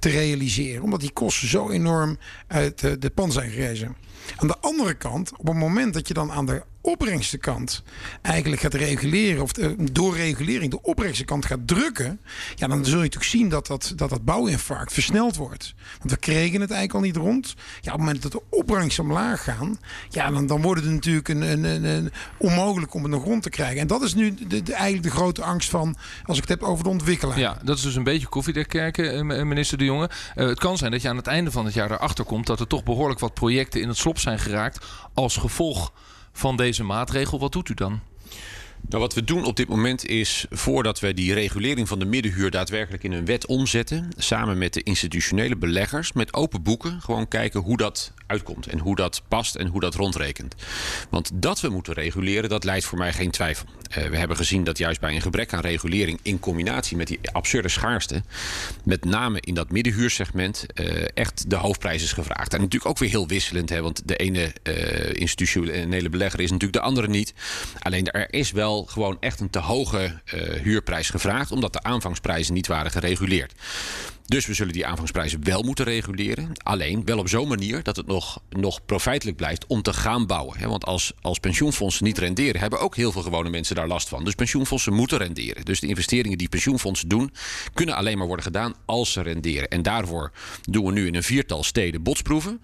te 0.00 0.08
realiseren. 0.08 0.82
Omdat 0.82 1.00
die 1.00 1.12
kosten 1.12 1.48
zo 1.48 1.70
enorm 1.70 2.18
uit 2.46 2.80
de 3.00 3.10
pan 3.14 3.32
zijn 3.32 3.50
gerezen. 3.50 3.96
Aan 4.36 4.48
de 4.48 4.58
andere 4.58 4.94
kant, 4.94 5.32
op 5.36 5.46
het 5.46 5.56
moment 5.56 5.94
dat 5.94 6.08
je 6.08 6.14
dan 6.14 6.32
aan 6.32 6.46
de 6.46 6.62
opbrengstenkant 6.84 7.82
eigenlijk 8.22 8.62
gaat 8.62 8.74
reguleren, 8.74 9.42
of 9.42 9.52
eh, 9.52 9.68
door 9.92 10.16
regulering 10.16 10.70
de 10.70 10.82
opbrengstenkant 10.82 11.46
gaat 11.46 11.66
drukken, 11.66 12.20
ja, 12.54 12.66
dan 12.66 12.84
zul 12.84 12.96
je 12.96 13.02
natuurlijk 13.02 13.30
zien 13.30 13.48
dat 13.48 13.66
dat, 13.66 13.92
dat, 13.96 14.10
dat 14.10 14.24
bouwinfarct 14.24 14.92
versneld 14.92 15.36
wordt. 15.36 15.74
Want 15.98 16.10
we 16.10 16.16
kregen 16.16 16.60
het 16.60 16.70
eigenlijk 16.70 16.94
al 16.94 17.00
niet 17.00 17.16
rond. 17.16 17.54
Ja, 17.56 17.92
op 17.92 17.98
het 17.98 18.06
moment 18.06 18.22
dat 18.22 18.32
de 18.32 18.42
opbrengsten 18.50 19.04
omlaag 19.04 19.44
gaan, 19.44 19.78
ja, 20.08 20.30
dan, 20.30 20.46
dan 20.46 20.62
wordt 20.62 20.82
het 20.82 20.90
natuurlijk 20.90 21.28
een, 21.28 21.42
een, 21.42 21.84
een, 21.84 22.12
onmogelijk 22.36 22.94
om 22.94 23.02
het 23.02 23.10
nog 23.10 23.24
rond 23.24 23.42
te 23.42 23.50
krijgen. 23.50 23.80
En 23.80 23.86
dat 23.86 24.02
is 24.02 24.14
nu 24.14 24.34
de, 24.34 24.62
eigenlijk 24.72 25.02
de 25.02 25.10
grote 25.10 25.42
angst 25.42 25.70
van, 25.70 25.96
als 26.24 26.36
ik 26.36 26.48
het 26.48 26.60
heb 26.60 26.68
over 26.68 26.84
de 26.84 26.90
ontwikkelaar. 26.90 27.38
Ja, 27.38 27.58
dat 27.62 27.76
is 27.76 27.82
dus 27.82 27.94
een 27.94 28.04
beetje 28.04 28.28
koffiedekkerken, 28.28 29.30
eh, 29.30 29.42
minister 29.44 29.78
De 29.78 29.84
Jonge. 29.84 30.10
Uh, 30.36 30.46
het 30.46 30.58
kan 30.58 30.78
zijn 30.78 30.90
dat 30.90 31.02
je 31.02 31.08
aan 31.08 31.16
het 31.16 31.26
einde 31.26 31.50
van 31.50 31.64
het 31.64 31.74
jaar 31.74 31.90
erachter 31.90 32.24
komt 32.24 32.46
dat 32.46 32.60
er 32.60 32.66
toch 32.66 32.82
behoorlijk 32.82 33.20
wat 33.20 33.34
projecten 33.34 33.80
in 33.80 33.88
het 33.88 33.96
slop 33.96 34.18
zijn 34.18 34.38
geraakt 34.38 34.86
als 35.14 35.36
gevolg 35.36 35.92
van 36.34 36.56
deze 36.56 36.84
maatregel. 36.84 37.38
Wat 37.38 37.52
doet 37.52 37.68
u 37.68 37.74
dan? 37.74 38.00
Nou, 38.88 39.02
wat 39.02 39.14
we 39.14 39.24
doen 39.24 39.44
op 39.44 39.56
dit 39.56 39.68
moment 39.68 40.06
is, 40.06 40.46
voordat 40.50 41.00
we 41.00 41.14
die 41.14 41.34
regulering 41.34 41.88
van 41.88 41.98
de 41.98 42.04
middenhuur 42.04 42.50
daadwerkelijk 42.50 43.02
in 43.04 43.12
een 43.12 43.24
wet 43.24 43.46
omzetten, 43.46 44.08
samen 44.16 44.58
met 44.58 44.72
de 44.72 44.82
institutionele 44.82 45.56
beleggers, 45.56 46.12
met 46.12 46.34
open 46.34 46.62
boeken, 46.62 47.00
gewoon 47.00 47.28
kijken 47.28 47.60
hoe 47.60 47.76
dat 47.76 48.12
uitkomt 48.26 48.66
en 48.66 48.78
hoe 48.78 48.96
dat 48.96 49.22
past 49.28 49.54
en 49.54 49.66
hoe 49.66 49.80
dat 49.80 49.94
rondrekent. 49.94 50.54
Want 51.10 51.30
dat 51.34 51.60
we 51.60 51.68
moeten 51.68 51.94
reguleren, 51.94 52.50
dat 52.50 52.64
leidt 52.64 52.84
voor 52.84 52.98
mij 52.98 53.12
geen 53.12 53.30
twijfel. 53.30 53.66
Uh, 53.98 54.04
we 54.04 54.16
hebben 54.16 54.36
gezien 54.36 54.64
dat 54.64 54.78
juist 54.78 55.00
bij 55.00 55.14
een 55.14 55.22
gebrek 55.22 55.52
aan 55.52 55.60
regulering 55.60 56.18
in 56.22 56.38
combinatie 56.38 56.96
met 56.96 57.06
die 57.06 57.18
absurde 57.32 57.68
schaarste, 57.68 58.22
met 58.84 59.04
name 59.04 59.40
in 59.40 59.54
dat 59.54 59.70
middenhuursegment, 59.70 60.66
uh, 60.74 61.04
echt 61.14 61.50
de 61.50 61.56
hoofdprijs 61.56 62.02
is 62.02 62.12
gevraagd. 62.12 62.54
En 62.54 62.60
natuurlijk 62.60 62.90
ook 62.90 62.98
weer 62.98 63.10
heel 63.10 63.28
wisselend, 63.28 63.68
hè, 63.68 63.82
want 63.82 64.08
de 64.08 64.16
ene 64.16 64.52
uh, 64.62 65.12
institutionele 65.12 66.08
belegger 66.08 66.40
is 66.40 66.50
natuurlijk 66.50 66.80
de 66.80 66.86
andere 66.86 67.08
niet. 67.08 67.34
Alleen 67.78 68.10
er 68.10 68.32
is 68.32 68.50
wel 68.50 68.73
gewoon 68.82 69.16
echt 69.20 69.40
een 69.40 69.50
te 69.50 69.58
hoge 69.58 70.20
huurprijs 70.62 71.10
gevraagd, 71.10 71.50
omdat 71.50 71.72
de 71.72 71.82
aanvangsprijzen 71.82 72.54
niet 72.54 72.66
waren 72.66 72.90
gereguleerd. 72.90 73.52
Dus 74.26 74.46
we 74.46 74.54
zullen 74.54 74.72
die 74.72 74.86
aanvangsprijzen 74.86 75.44
wel 75.44 75.62
moeten 75.62 75.84
reguleren. 75.84 76.52
Alleen 76.62 77.04
wel 77.04 77.18
op 77.18 77.28
zo'n 77.28 77.48
manier 77.48 77.82
dat 77.82 77.96
het 77.96 78.06
nog, 78.06 78.40
nog 78.50 78.84
profijtelijk 78.84 79.36
blijft 79.36 79.66
om 79.66 79.82
te 79.82 79.92
gaan 79.92 80.26
bouwen. 80.26 80.68
Want 80.68 80.84
als, 80.84 81.12
als 81.20 81.38
pensioenfondsen 81.38 82.04
niet 82.04 82.18
renderen, 82.18 82.60
hebben 82.60 82.80
ook 82.80 82.96
heel 82.96 83.12
veel 83.12 83.22
gewone 83.22 83.50
mensen 83.50 83.76
daar 83.76 83.86
last 83.86 84.08
van. 84.08 84.24
Dus 84.24 84.34
pensioenfondsen 84.34 84.92
moeten 84.92 85.18
renderen. 85.18 85.64
Dus 85.64 85.80
de 85.80 85.86
investeringen 85.86 86.38
die 86.38 86.48
pensioenfondsen 86.48 87.08
doen, 87.08 87.32
kunnen 87.74 87.96
alleen 87.96 88.18
maar 88.18 88.26
worden 88.26 88.44
gedaan 88.44 88.74
als 88.84 89.12
ze 89.12 89.22
renderen. 89.22 89.68
En 89.68 89.82
daarvoor 89.82 90.32
doen 90.62 90.84
we 90.84 90.92
nu 90.92 91.06
in 91.06 91.14
een 91.14 91.22
viertal 91.22 91.62
steden 91.62 92.02
botsproeven. 92.02 92.60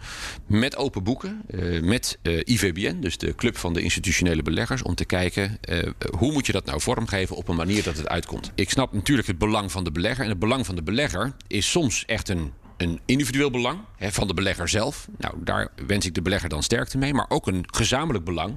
Met 0.47 0.77
open 0.77 1.05
boeken, 1.05 1.43
eh, 1.49 1.81
met 1.81 2.19
eh, 2.23 2.41
IVBN, 2.45 3.01
dus 3.01 3.19
de 3.19 3.35
Club 3.35 3.57
van 3.57 3.73
de 3.73 3.83
Institutionele 3.83 4.43
Beleggers, 4.43 4.83
om 4.83 4.95
te 4.95 5.05
kijken 5.05 5.59
eh, 5.61 5.79
hoe 6.19 6.33
moet 6.33 6.47
je 6.47 6.53
dat 6.53 6.65
nou 6.65 6.81
vormgeven 6.81 7.37
op 7.37 7.49
een 7.49 7.57
manier 7.57 7.83
dat 7.83 7.97
het 7.97 8.09
uitkomt. 8.09 8.53
Ik 8.55 8.71
snap 8.71 8.93
natuurlijk 8.93 9.29
het 9.29 9.39
belang 9.39 9.73
van 9.73 9.85
de 9.85 9.93
belegger. 9.93 10.25
En 10.25 10.31
het 10.31 10.39
belang 10.39 10.67
van 10.67 10.75
de 10.75 10.83
belegger 10.83 11.35
is 11.51 11.71
soms 11.71 12.05
echt 12.07 12.29
een, 12.29 12.53
een 12.77 13.01
individueel 13.07 13.51
belang 13.51 13.79
hè, 13.97 14.13
van 14.13 14.27
de 14.27 14.35
belegger 14.35 14.69
zelf. 14.69 15.09
Nou, 15.19 15.35
daar 15.39 15.69
wens 15.87 16.07
ik 16.07 16.15
de 16.15 16.23
belegger 16.23 16.49
dan 16.49 16.63
sterkte 16.63 16.99
mee. 16.99 17.15
Maar 17.15 17.27
ook 17.29 17.47
een 17.47 17.65
gezamenlijk 17.67 18.25
belang 18.25 18.55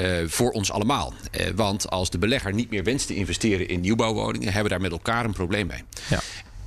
uh, 0.00 0.28
voor 0.28 0.50
ons 0.50 0.72
allemaal. 0.72 1.12
Uh, 1.40 1.46
want 1.54 1.90
als 1.90 2.10
de 2.10 2.18
belegger 2.18 2.54
niet 2.54 2.70
meer 2.70 2.84
wenst 2.84 3.06
te 3.06 3.14
investeren 3.14 3.68
in 3.68 3.80
nieuwbouwwoningen, 3.80 4.46
hebben 4.46 4.62
we 4.62 4.68
daar 4.68 4.80
met 4.80 4.92
elkaar 4.92 5.24
een 5.24 5.32
probleem 5.32 5.66
mee. 5.66 5.82
Ja. 6.08 6.20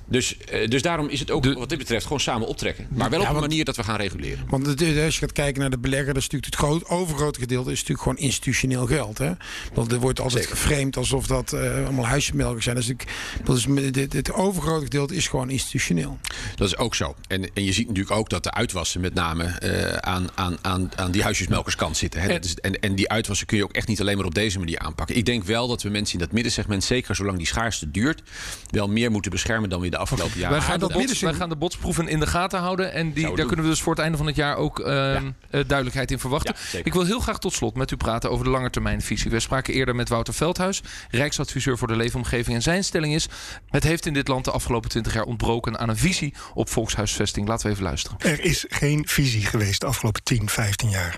Dus, 0.08 0.38
uh, 0.54 0.68
dus 0.68 0.82
daarom 0.82 1.10
is 1.10 1.20
het 1.20 1.32
ook 1.32 1.54
wat 1.54 1.70
dit 1.70 1.78
betreft 1.78 2.04
gewoon 2.04 2.20
samen 2.20 2.48
optrekken. 2.48 2.88
Maar 2.90 3.10
wel 3.10 3.22
op 3.22 3.30
een 3.30 3.36
manier 3.36 3.66
dat 3.66 3.76
we 3.76 3.84
gaan 3.84 3.96
reguleren. 3.96 4.46
Want 4.50 4.68
als 4.68 5.14
je 5.14 5.20
gaat 5.20 5.32
kijken 5.32 5.62
naar 5.62 5.70
de 5.70 5.78
belegger, 5.78 6.14
dat 6.14 6.24
is 6.24 6.30
natuurlijk 6.30 6.54
het 6.54 6.56
groot, 6.56 6.88
overgrote 6.90 7.40
gedeelte 7.40 7.72
is 7.72 7.80
natuurlijk 7.80 8.08
gewoon 8.08 8.18
institutioneel 8.18 8.86
geld. 8.86 9.18
Hè? 9.18 9.32
Want 9.74 9.92
er 9.92 10.00
wordt 10.00 10.20
altijd 10.20 10.44
Zeker. 10.44 10.58
geframed 10.58 10.98
alsof 10.98 11.28
dat 11.28 11.54
uh, 11.54 11.84
allemaal 11.84 12.06
huismelkers 12.06 12.64
zijn. 12.64 12.76
Dus 12.76 12.90
ik, 12.90 13.04
dat 13.44 13.58
is, 13.58 13.66
dit, 13.92 14.14
het 14.14 14.34
overgrote 14.34 14.84
gedeelte 14.84 15.16
is 15.16 15.28
gewoon 15.28 15.50
institutioneel. 15.50 16.20
Dat 16.56 16.68
is 16.68 16.78
ook 16.78 16.96
zo. 16.96 17.16
En, 17.28 17.54
en 17.54 17.64
je 17.64 17.74
ziet 17.74 17.88
natuurlijk 17.88 18.16
ook 18.16 18.30
dat 18.30 18.44
de 18.44 18.52
uitwassen 18.52 19.02
met 19.02 19.14
name 19.14 19.60
uh, 19.64 19.94
aan, 19.94 20.28
aan, 20.36 20.58
aan, 20.62 20.92
aan 20.96 21.12
die 21.12 21.24
huisjesmelkerskant 21.24 21.98
zitten. 21.98 22.22
Hè? 22.22 22.28
En, 22.28 22.42
en, 22.62 22.80
en 22.80 22.96
die 22.96 23.10
uitwassen 23.10 23.48
kun 23.48 23.58
je 23.58 23.64
ook 23.64 23.74
echt 23.74 23.88
niet 23.88 24.02
alleen 24.02 24.18
maar 24.18 24.26
op 24.26 24.36
deze 24.36 24.60
manier 24.60 24.80
aanpakken. 24.80 25.16
Ik 25.16 25.26
denk 25.26 25.44
wel 25.44 25.68
dat 25.68 25.84
we 25.84 25.90
mensen 25.90 26.14
in 26.14 26.26
dat 26.26 26.32
middensegment, 26.32 26.84
zeker 26.84 27.16
zolang 27.16 27.38
die 27.38 27.48
schaarste 27.48 27.92
duurt, 27.92 28.22
wel 28.70 28.88
meer 28.88 29.12
moeten 29.12 29.32
beschermen 29.32 29.70
dan 29.70 29.80
we 29.80 29.86
de 29.96 30.02
afgelopen 30.02 30.40
jaren. 30.40 30.58
Wij 30.58 30.68
gaan, 30.68 30.80
de 30.80 30.88
bots, 30.88 31.20
wij 31.20 31.34
gaan 31.34 31.50
de 31.50 31.56
botsproeven 31.56 32.08
in 32.08 32.20
de 32.20 32.28
gaten 32.28 32.60
houden. 32.60 32.94
En 32.94 33.14
die, 33.14 33.36
daar 33.36 33.46
kunnen 33.46 33.66
we 33.66 33.72
dus 33.72 33.82
voor 33.82 33.94
het 33.94 34.02
einde 34.02 34.18
van 34.18 34.28
het 34.28 34.36
jaar 34.36 34.56
ook 34.56 34.80
uh, 34.80 34.86
ja. 34.86 35.22
duidelijkheid 35.50 36.12
in 36.12 36.20
verwachten. 36.20 36.56
Ja, 36.72 36.80
ik 36.84 36.94
wil 36.94 37.06
heel 37.06 37.20
graag 37.20 37.40
tot 37.40 37.54
slot 37.54 37.76
met 37.76 37.92
u 37.92 37.96
praten 37.96 38.32
over 38.32 38.46
de 38.46 38.52
langetermijnvisie. 38.52 39.32
We 39.32 39.40
spraken 39.40 39.74
eerder 39.74 39.96
met 39.96 40.10
Wouter 40.10 40.34
Veldhuis, 40.34 40.82
Rijksadviseur 41.10 41.78
voor 41.78 41.88
de 41.88 41.96
leefomgeving. 41.96 42.56
En 42.56 42.62
zijn 42.62 42.84
stelling 42.84 43.14
is: 43.14 43.28
het 43.70 43.84
heeft 43.84 44.06
in 44.06 44.14
dit 44.14 44.28
land 44.28 44.46
de 44.46 44.52
afgelopen 44.52 44.90
20 44.90 45.14
jaar 45.14 45.24
ontbroken 45.24 45.80
aan 45.80 45.90
een 45.90 45.98
visie 45.98 46.34
op 46.54 46.70
volkshuisvesting. 46.70 47.48
Laten 47.48 47.66
we 47.66 47.72
even 47.72 47.84
luisteren. 47.84 48.18
Er 48.20 48.44
is 48.44 48.66
geen 48.70 49.08
visie 49.08 49.46
geweest 49.46 49.82
de 49.82 49.86
afgelopen 49.86 50.24
10, 50.24 50.50
15 50.50 50.90
jaar. 50.90 51.18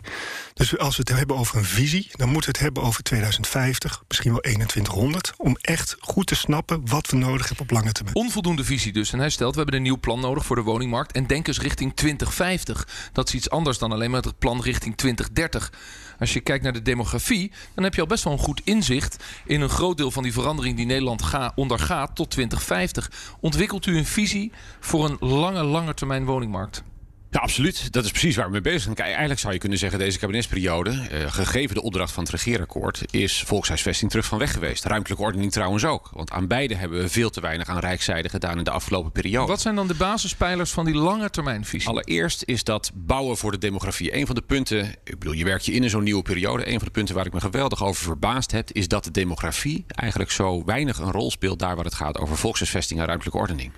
Dus 0.54 0.78
als 0.78 0.98
we 0.98 1.04
het 1.08 1.18
hebben 1.18 1.38
over 1.38 1.58
een 1.58 1.66
visie, 1.66 2.10
dan 2.12 2.30
moeten 2.30 2.52
we 2.52 2.58
het 2.58 2.66
hebben 2.66 2.84
over 2.84 3.04
2050, 3.04 4.04
misschien 4.08 4.32
wel 4.32 4.42
2100. 4.42 5.34
Om 5.38 5.58
echt 5.62 5.96
goed 6.00 6.28
te 6.28 6.36
snappen 6.36 6.82
wat 6.86 7.10
we 7.10 7.18
nodig 7.18 7.48
hebben 7.48 7.66
op 7.66 7.72
lange 7.72 7.92
termijn. 7.92 8.16
Onvoldoende 8.16 8.64
visie 8.68 8.94
dus. 8.94 9.14
En 9.14 9.20
hij 9.20 9.30
stelt, 9.30 9.52
we 9.52 9.58
hebben 9.58 9.76
een 9.76 9.82
nieuw 9.82 10.00
plan 10.00 10.20
nodig 10.20 10.46
voor 10.46 10.56
de 10.56 10.62
woningmarkt. 10.62 11.12
En 11.12 11.28
denk 11.28 11.48
eens 11.48 11.60
richting 11.60 11.96
2050. 11.96 13.10
Dat 13.14 13.28
is 13.28 13.34
iets 13.34 13.50
anders 13.50 13.78
dan 13.78 13.92
alleen 13.92 14.12
maar 14.12 14.22
het 14.22 14.40
plan 14.40 14.62
richting 14.62 14.98
2030. 14.98 15.72
Als 16.20 16.34
je 16.34 16.40
kijkt 16.40 16.64
naar 16.64 16.74
de 16.74 16.82
demografie, 16.82 17.52
dan 17.74 17.84
heb 17.84 17.96
je 17.96 18.02
al 18.02 18.08
best 18.08 18.24
wel 18.24 18.34
een 18.34 18.40
goed 18.40 18.62
inzicht 18.64 19.24
in 19.46 19.62
een 19.62 19.70
groot 19.70 19.98
deel 19.98 20.12
van 20.12 20.24
die 20.24 20.34
verandering 20.34 20.76
die 20.76 20.86
Nederland 20.86 21.24
ga, 21.24 21.52
ondergaat 21.56 22.16
tot 22.16 22.30
2050. 22.30 23.12
Ontwikkelt 23.40 23.86
u 23.86 23.98
een 23.98 24.06
visie 24.06 24.52
voor 24.80 25.06
een 25.06 25.18
lange, 25.20 25.64
lange 25.64 25.94
termijn 25.94 26.26
woningmarkt? 26.26 26.84
Ja, 27.30 27.40
absoluut. 27.40 27.94
Dat 27.94 28.06
is 28.06 28.12
precies 28.12 28.36
waar 28.36 28.46
we 28.46 28.52
mee 28.52 28.62
bezig 28.62 28.82
zijn. 28.82 28.98
Eigenlijk 28.98 29.40
zou 29.40 29.54
je 29.54 29.60
kunnen 29.60 29.78
zeggen, 29.78 30.00
deze 30.00 30.20
kabinetsperiode, 30.20 30.90
eh, 30.90 31.32
gegeven 31.32 31.76
de 31.76 31.82
opdracht 31.82 32.12
van 32.12 32.24
het 32.24 32.32
regeerakkoord, 32.32 33.04
is 33.10 33.44
volkshuisvesting 33.46 34.10
terug 34.10 34.26
van 34.26 34.38
weg 34.38 34.54
geweest. 34.54 34.86
Ruimtelijke 34.86 35.24
ordening 35.24 35.52
trouwens 35.52 35.86
ook. 35.86 36.10
Want 36.14 36.32
aan 36.32 36.48
beide 36.48 36.76
hebben 36.76 37.00
we 37.00 37.10
veel 37.10 37.30
te 37.30 37.42
weinig 37.42 37.68
aan 37.68 37.80
rijkszijde 37.80 38.30
gedaan 38.30 38.58
in 38.58 38.64
de 38.64 38.72
afgelopen 38.72 39.12
periode. 39.12 39.48
Wat 39.48 39.62
zijn 39.62 39.76
dan 39.76 39.88
de 39.88 39.94
basispijlers 39.94 40.72
van 40.72 40.86
die 40.86 40.96
lange 40.96 41.30
termijnvisie? 41.30 41.90
Allereerst 41.90 42.44
is 42.46 42.64
dat 42.64 42.92
bouwen 42.94 43.38
voor 43.38 43.52
de 43.52 43.58
demografie. 43.58 44.16
Een 44.16 44.26
van 44.26 44.36
de 44.36 44.42
punten, 44.42 44.96
ik 45.04 45.20
bedoel, 45.20 45.34
je 45.34 45.44
werkt 45.44 45.66
je 45.66 45.72
in 45.72 45.84
in 45.84 45.90
zo'n 45.90 46.04
nieuwe 46.04 46.22
periode. 46.22 46.68
Een 46.68 46.78
van 46.78 46.88
de 46.88 46.94
punten 46.94 47.16
waar 47.16 47.26
ik 47.26 47.34
me 47.34 47.40
geweldig 47.40 47.84
over 47.84 48.04
verbaasd 48.04 48.52
heb, 48.52 48.72
is 48.72 48.88
dat 48.88 49.04
de 49.04 49.12
demografie 49.12 49.86
eigenlijk 49.88 50.32
zo 50.32 50.64
weinig 50.66 50.98
een 50.98 51.12
rol 51.12 51.32
speelt 51.32 51.60
daar 51.60 51.76
waar 51.76 51.86
het 51.86 51.94
gaat 51.94 52.18
over 52.18 52.38
volkshuisvesting 52.38 53.00
en 53.00 53.06
ruimtelijke 53.06 53.40
ordening. 53.40 53.72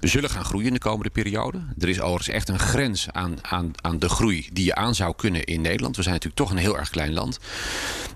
We 0.00 0.06
zullen 0.06 0.30
gaan 0.30 0.44
groeien 0.44 0.66
in 0.66 0.72
de 0.72 0.78
komende 0.78 1.10
periode. 1.10 1.60
Er 1.78 1.88
is 1.88 2.00
overigens 2.00 2.36
echt 2.36 2.48
een 2.48 2.58
grens 2.58 3.10
aan, 3.10 3.36
aan, 3.40 3.70
aan 3.80 3.98
de 3.98 4.08
groei 4.08 4.48
die 4.52 4.64
je 4.64 4.74
aan 4.74 4.94
zou 4.94 5.14
kunnen 5.16 5.44
in 5.44 5.60
Nederland. 5.60 5.96
We 5.96 6.02
zijn 6.02 6.14
natuurlijk 6.14 6.42
toch 6.42 6.50
een 6.50 6.62
heel 6.62 6.78
erg 6.78 6.90
klein 6.90 7.12
land. 7.12 7.38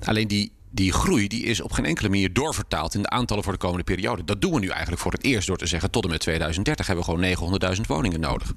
Alleen 0.04 0.28
die 0.28 0.52
die 0.74 0.92
groei 0.92 1.28
die 1.28 1.44
is 1.44 1.60
op 1.60 1.72
geen 1.72 1.84
enkele 1.84 2.08
manier 2.08 2.32
doorvertaald 2.32 2.94
in 2.94 3.02
de 3.02 3.10
aantallen 3.10 3.44
voor 3.44 3.52
de 3.52 3.58
komende 3.58 3.84
periode. 3.84 4.24
Dat 4.24 4.40
doen 4.40 4.52
we 4.52 4.60
nu 4.60 4.68
eigenlijk 4.68 5.00
voor 5.02 5.12
het 5.12 5.24
eerst 5.24 5.46
door 5.46 5.56
te 5.56 5.66
zeggen: 5.66 5.90
tot 5.90 6.04
en 6.04 6.10
met 6.10 6.20
2030 6.20 6.86
hebben 6.86 7.04
we 7.04 7.36
gewoon 7.36 7.76
900.000 7.76 7.80
woningen 7.86 8.20
nodig. 8.20 8.52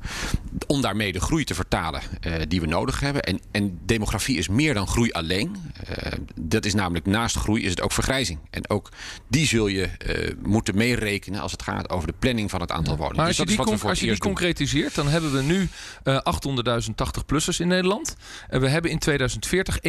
Om 0.67 0.81
daarmee 0.81 1.11
de 1.11 1.19
groei 1.19 1.43
te 1.43 1.53
vertalen 1.53 2.01
uh, 2.21 2.35
die 2.47 2.61
we 2.61 2.67
nodig 2.67 2.99
hebben. 2.99 3.21
En, 3.21 3.39
en, 3.51 3.79
demografie 3.85 4.37
is 4.37 4.47
meer 4.47 4.73
dan 4.73 4.87
groei 4.87 5.11
alleen. 5.11 5.55
Uh, 5.89 6.11
dat 6.35 6.65
is 6.65 6.73
namelijk 6.73 7.05
naast 7.05 7.35
groei 7.35 7.63
is 7.63 7.69
het 7.69 7.81
ook 7.81 7.91
vergrijzing. 7.91 8.39
En 8.49 8.69
ook 8.69 8.89
die 9.27 9.47
zul 9.47 9.67
je 9.67 9.89
uh, 10.07 10.35
moeten 10.43 10.75
meerekenen 10.77 11.41
als 11.41 11.51
het 11.51 11.63
gaat 11.63 11.89
over 11.89 12.07
de 12.07 12.13
planning 12.19 12.49
van 12.49 12.61
het 12.61 12.71
aantal 12.71 12.95
woningen. 12.97 13.17
Maar 13.17 13.27
dus 13.27 13.39
als 13.39 13.49
je 13.49 13.55
dat 13.55 13.65
die, 13.65 13.65
is 13.65 13.65
wat 13.65 13.73
we 13.73 13.81
voor 13.81 13.89
als 13.89 13.99
je 13.99 14.05
die 14.05 14.17
concretiseert, 14.17 14.95
dan 14.95 15.07
hebben 15.07 15.33
we 15.33 15.41
nu 15.41 15.69
uh, 16.03 16.19
800.000 16.83 16.91
80-plussers 16.91 17.57
in 17.57 17.67
Nederland. 17.67 18.15
En 18.49 18.61
we 18.61 18.67
hebben 18.67 18.91
in 18.91 18.99
2040 18.99 19.79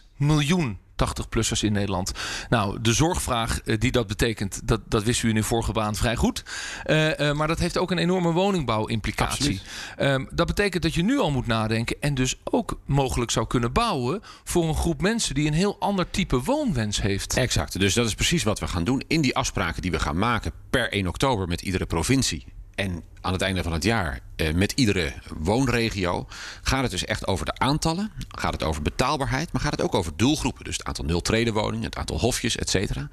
1,6 0.00 0.04
miljoen 0.16 0.78
80-plussers 1.04 1.60
in 1.60 1.72
Nederland. 1.72 2.12
Nou, 2.48 2.80
de 2.80 2.92
zorgvraag 2.92 3.60
uh, 3.64 3.76
die 3.78 3.92
dat 3.92 4.06
betekent, 4.06 4.60
dat, 4.64 4.80
dat 4.88 5.02
wist 5.02 5.22
u 5.22 5.28
in 5.28 5.36
uw 5.36 5.42
vorige 5.42 5.72
baan 5.72 5.94
vrij 5.94 6.16
goed. 6.16 6.44
Uh, 6.86 7.18
uh, 7.18 7.32
maar 7.32 7.48
dat 7.48 7.58
heeft 7.58 7.78
ook 7.78 7.90
een 7.90 7.98
enorme 7.98 8.32
woningbouwimplicatie. 8.32 9.60
Um, 9.98 10.28
dat 10.32 10.46
betekent 10.46 10.82
dat 10.82 10.94
je 10.94 11.02
nu 11.02 11.18
al 11.18 11.30
moet 11.30 11.46
nadenken 11.46 11.96
en 12.00 12.14
dus 12.14 12.36
ook 12.44 12.78
mogelijk 12.84 13.30
zou 13.30 13.46
kunnen 13.46 13.72
bouwen 13.72 14.20
voor 14.44 14.68
een 14.68 14.74
groep 14.74 15.00
mensen 15.00 15.34
die 15.34 15.46
een 15.46 15.52
heel 15.52 15.76
ander 15.78 16.10
type 16.10 16.42
woonwens 16.42 17.02
heeft. 17.02 17.36
Exact. 17.36 17.78
Dus 17.78 17.94
dat 17.94 18.06
is 18.06 18.14
precies 18.14 18.42
wat 18.42 18.58
we 18.58 18.68
gaan 18.68 18.84
doen 18.84 19.02
in 19.06 19.20
die 19.20 19.36
afspraken 19.36 19.82
die 19.82 19.90
we 19.90 19.98
gaan 19.98 20.18
maken 20.18 20.52
per 20.70 20.92
1 20.92 21.06
oktober 21.06 21.48
met 21.48 21.62
iedere 21.62 21.86
provincie. 21.86 22.55
En 22.76 23.02
aan 23.20 23.32
het 23.32 23.42
einde 23.42 23.62
van 23.62 23.72
het 23.72 23.84
jaar 23.84 24.20
eh, 24.36 24.54
met 24.54 24.72
iedere 24.72 25.12
woonregio 25.38 26.26
gaat 26.62 26.82
het 26.82 26.90
dus 26.90 27.04
echt 27.04 27.26
over 27.26 27.46
de 27.46 27.58
aantallen. 27.58 28.12
Gaat 28.28 28.52
het 28.52 28.62
over 28.62 28.82
betaalbaarheid, 28.82 29.52
maar 29.52 29.62
gaat 29.62 29.70
het 29.72 29.82
ook 29.82 29.94
over 29.94 30.12
doelgroepen. 30.16 30.64
Dus 30.64 30.76
het 30.76 30.86
aantal 30.86 31.04
nul-treden 31.04 31.52
woningen, 31.52 31.84
het 31.84 31.96
aantal 31.96 32.18
hofjes, 32.18 32.56
et 32.56 32.70
cetera. 32.70 33.08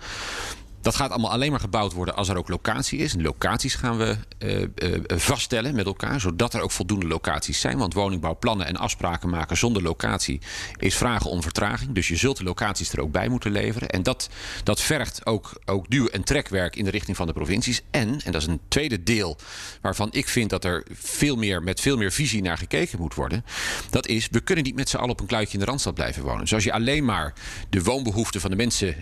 Dat 0.84 0.96
gaat 0.96 1.12
allemaal 1.12 1.32
alleen 1.32 1.52
maar 1.52 1.60
gebouwd 1.60 1.94
worden 1.94 2.16
als 2.16 2.30
er 2.30 2.38
ook 2.38 2.50
locatie 2.50 3.00
is. 3.00 3.14
En 3.14 3.22
locaties 3.22 3.76
gaan 3.76 3.98
we 3.98 4.18
uh, 4.40 4.60
uh, 4.60 5.00
vaststellen 5.08 5.76
met 5.76 5.86
elkaar, 5.86 6.20
zodat 6.20 6.54
er 6.54 6.62
ook 6.62 6.72
voldoende 6.72 7.08
locaties 7.08 7.60
zijn. 7.60 7.78
Want 7.78 7.94
woningbouwplannen 7.94 8.68
en 8.68 8.76
afspraken 8.76 9.30
maken 9.30 9.58
zonder 9.58 9.82
locatie 9.82 10.42
is 10.78 10.96
vragen 10.96 11.30
om 11.30 11.42
vertraging. 11.42 11.92
Dus 11.92 12.08
je 12.08 12.16
zult 12.16 12.38
de 12.38 12.44
locaties 12.44 12.94
er 12.94 13.02
ook 13.02 13.12
bij 13.12 13.28
moeten 13.28 13.52
leveren. 13.52 13.90
En 13.90 14.04
dat, 14.04 14.30
dat 14.64 14.82
vergt 14.82 15.26
ook, 15.26 15.62
ook 15.66 15.90
duw- 15.90 16.08
en 16.08 16.24
trekwerk 16.24 16.76
in 16.76 16.84
de 16.84 16.92
richting 16.92 17.18
van 17.18 17.28
de 17.28 17.34
provincies. 17.34 17.82
En, 17.92 18.22
en 18.24 18.32
dat 18.32 18.42
is 18.42 18.48
een 18.48 18.62
tweede 18.68 19.04
deel 19.04 19.38
waarvan 19.82 20.08
ik 20.12 20.28
vind 20.28 20.50
dat 20.50 20.64
er 20.64 20.86
veel 20.92 21.36
meer, 21.36 21.64
met 21.64 21.82
veel 21.82 21.98
meer 21.98 22.12
visie 22.12 22.42
naar 22.42 22.58
gekeken 22.58 23.00
moet 23.00 23.16
worden. 23.16 23.46
Dat 23.90 24.08
is, 24.08 24.28
we 24.32 24.42
kunnen 24.42 24.64
niet 24.64 24.76
met 24.76 24.90
z'n 24.90 24.98
allen 24.98 25.10
op 25.10 25.20
een 25.20 25.26
kluitje 25.26 25.54
in 25.54 25.60
de 25.60 25.66
Randstad 25.66 25.94
blijven 25.94 26.24
wonen. 26.24 26.42
Dus 26.42 26.54
als 26.54 26.64
je 26.64 26.74
alleen 26.74 27.06
maar 27.06 27.34
de 27.70 27.84
woonbehoeften 27.84 28.42
van 28.42 28.50
de 28.50 28.56
mensen 28.56 28.96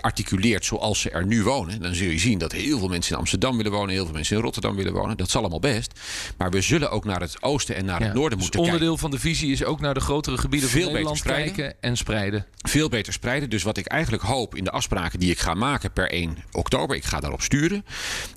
articuleert 0.00 0.64
zoals 0.64 0.92
als 0.94 1.02
ze 1.02 1.10
er 1.10 1.26
nu 1.26 1.42
wonen, 1.42 1.80
dan 1.80 1.94
zul 1.94 2.08
je 2.08 2.18
zien 2.18 2.38
dat 2.38 2.52
heel 2.52 2.78
veel 2.78 2.88
mensen 2.88 3.12
in 3.12 3.18
Amsterdam 3.18 3.56
willen 3.56 3.72
wonen, 3.72 3.94
heel 3.94 4.04
veel 4.04 4.14
mensen 4.14 4.36
in 4.36 4.42
Rotterdam 4.42 4.76
willen 4.76 4.92
wonen. 4.92 5.16
Dat 5.16 5.30
zal 5.30 5.40
allemaal 5.40 5.60
best. 5.60 6.00
Maar 6.36 6.50
we 6.50 6.60
zullen 6.60 6.90
ook 6.90 7.04
naar 7.04 7.20
het 7.20 7.42
oosten 7.42 7.74
en 7.76 7.84
naar 7.84 8.00
ja, 8.00 8.06
het 8.06 8.14
noorden 8.14 8.38
dus 8.38 8.40
moeten 8.40 8.60
onderdeel 8.60 8.96
kijken. 8.96 9.00
van 9.00 9.10
de 9.10 9.18
visie 9.18 9.52
is 9.52 9.64
ook 9.64 9.80
naar 9.80 9.94
de 9.94 10.00
grotere 10.00 10.38
gebieden 10.38 10.68
Veel 10.68 10.82
van 10.82 10.92
Nederland 10.92 11.22
beter 11.22 11.32
spreiden. 11.32 11.54
kijken 11.56 11.82
en 11.90 11.96
spreiden. 11.96 12.46
Veel 12.56 12.88
beter 12.88 13.12
spreiden. 13.12 13.50
Dus 13.50 13.62
wat 13.62 13.76
ik 13.76 13.86
eigenlijk 13.86 14.22
hoop 14.22 14.54
in 14.54 14.64
de 14.64 14.70
afspraken 14.70 15.18
die 15.18 15.30
ik 15.30 15.38
ga 15.38 15.54
maken 15.54 15.92
per 15.92 16.10
1 16.10 16.36
oktober, 16.52 16.96
ik 16.96 17.04
ga 17.04 17.20
daarop 17.20 17.42
sturen, 17.42 17.84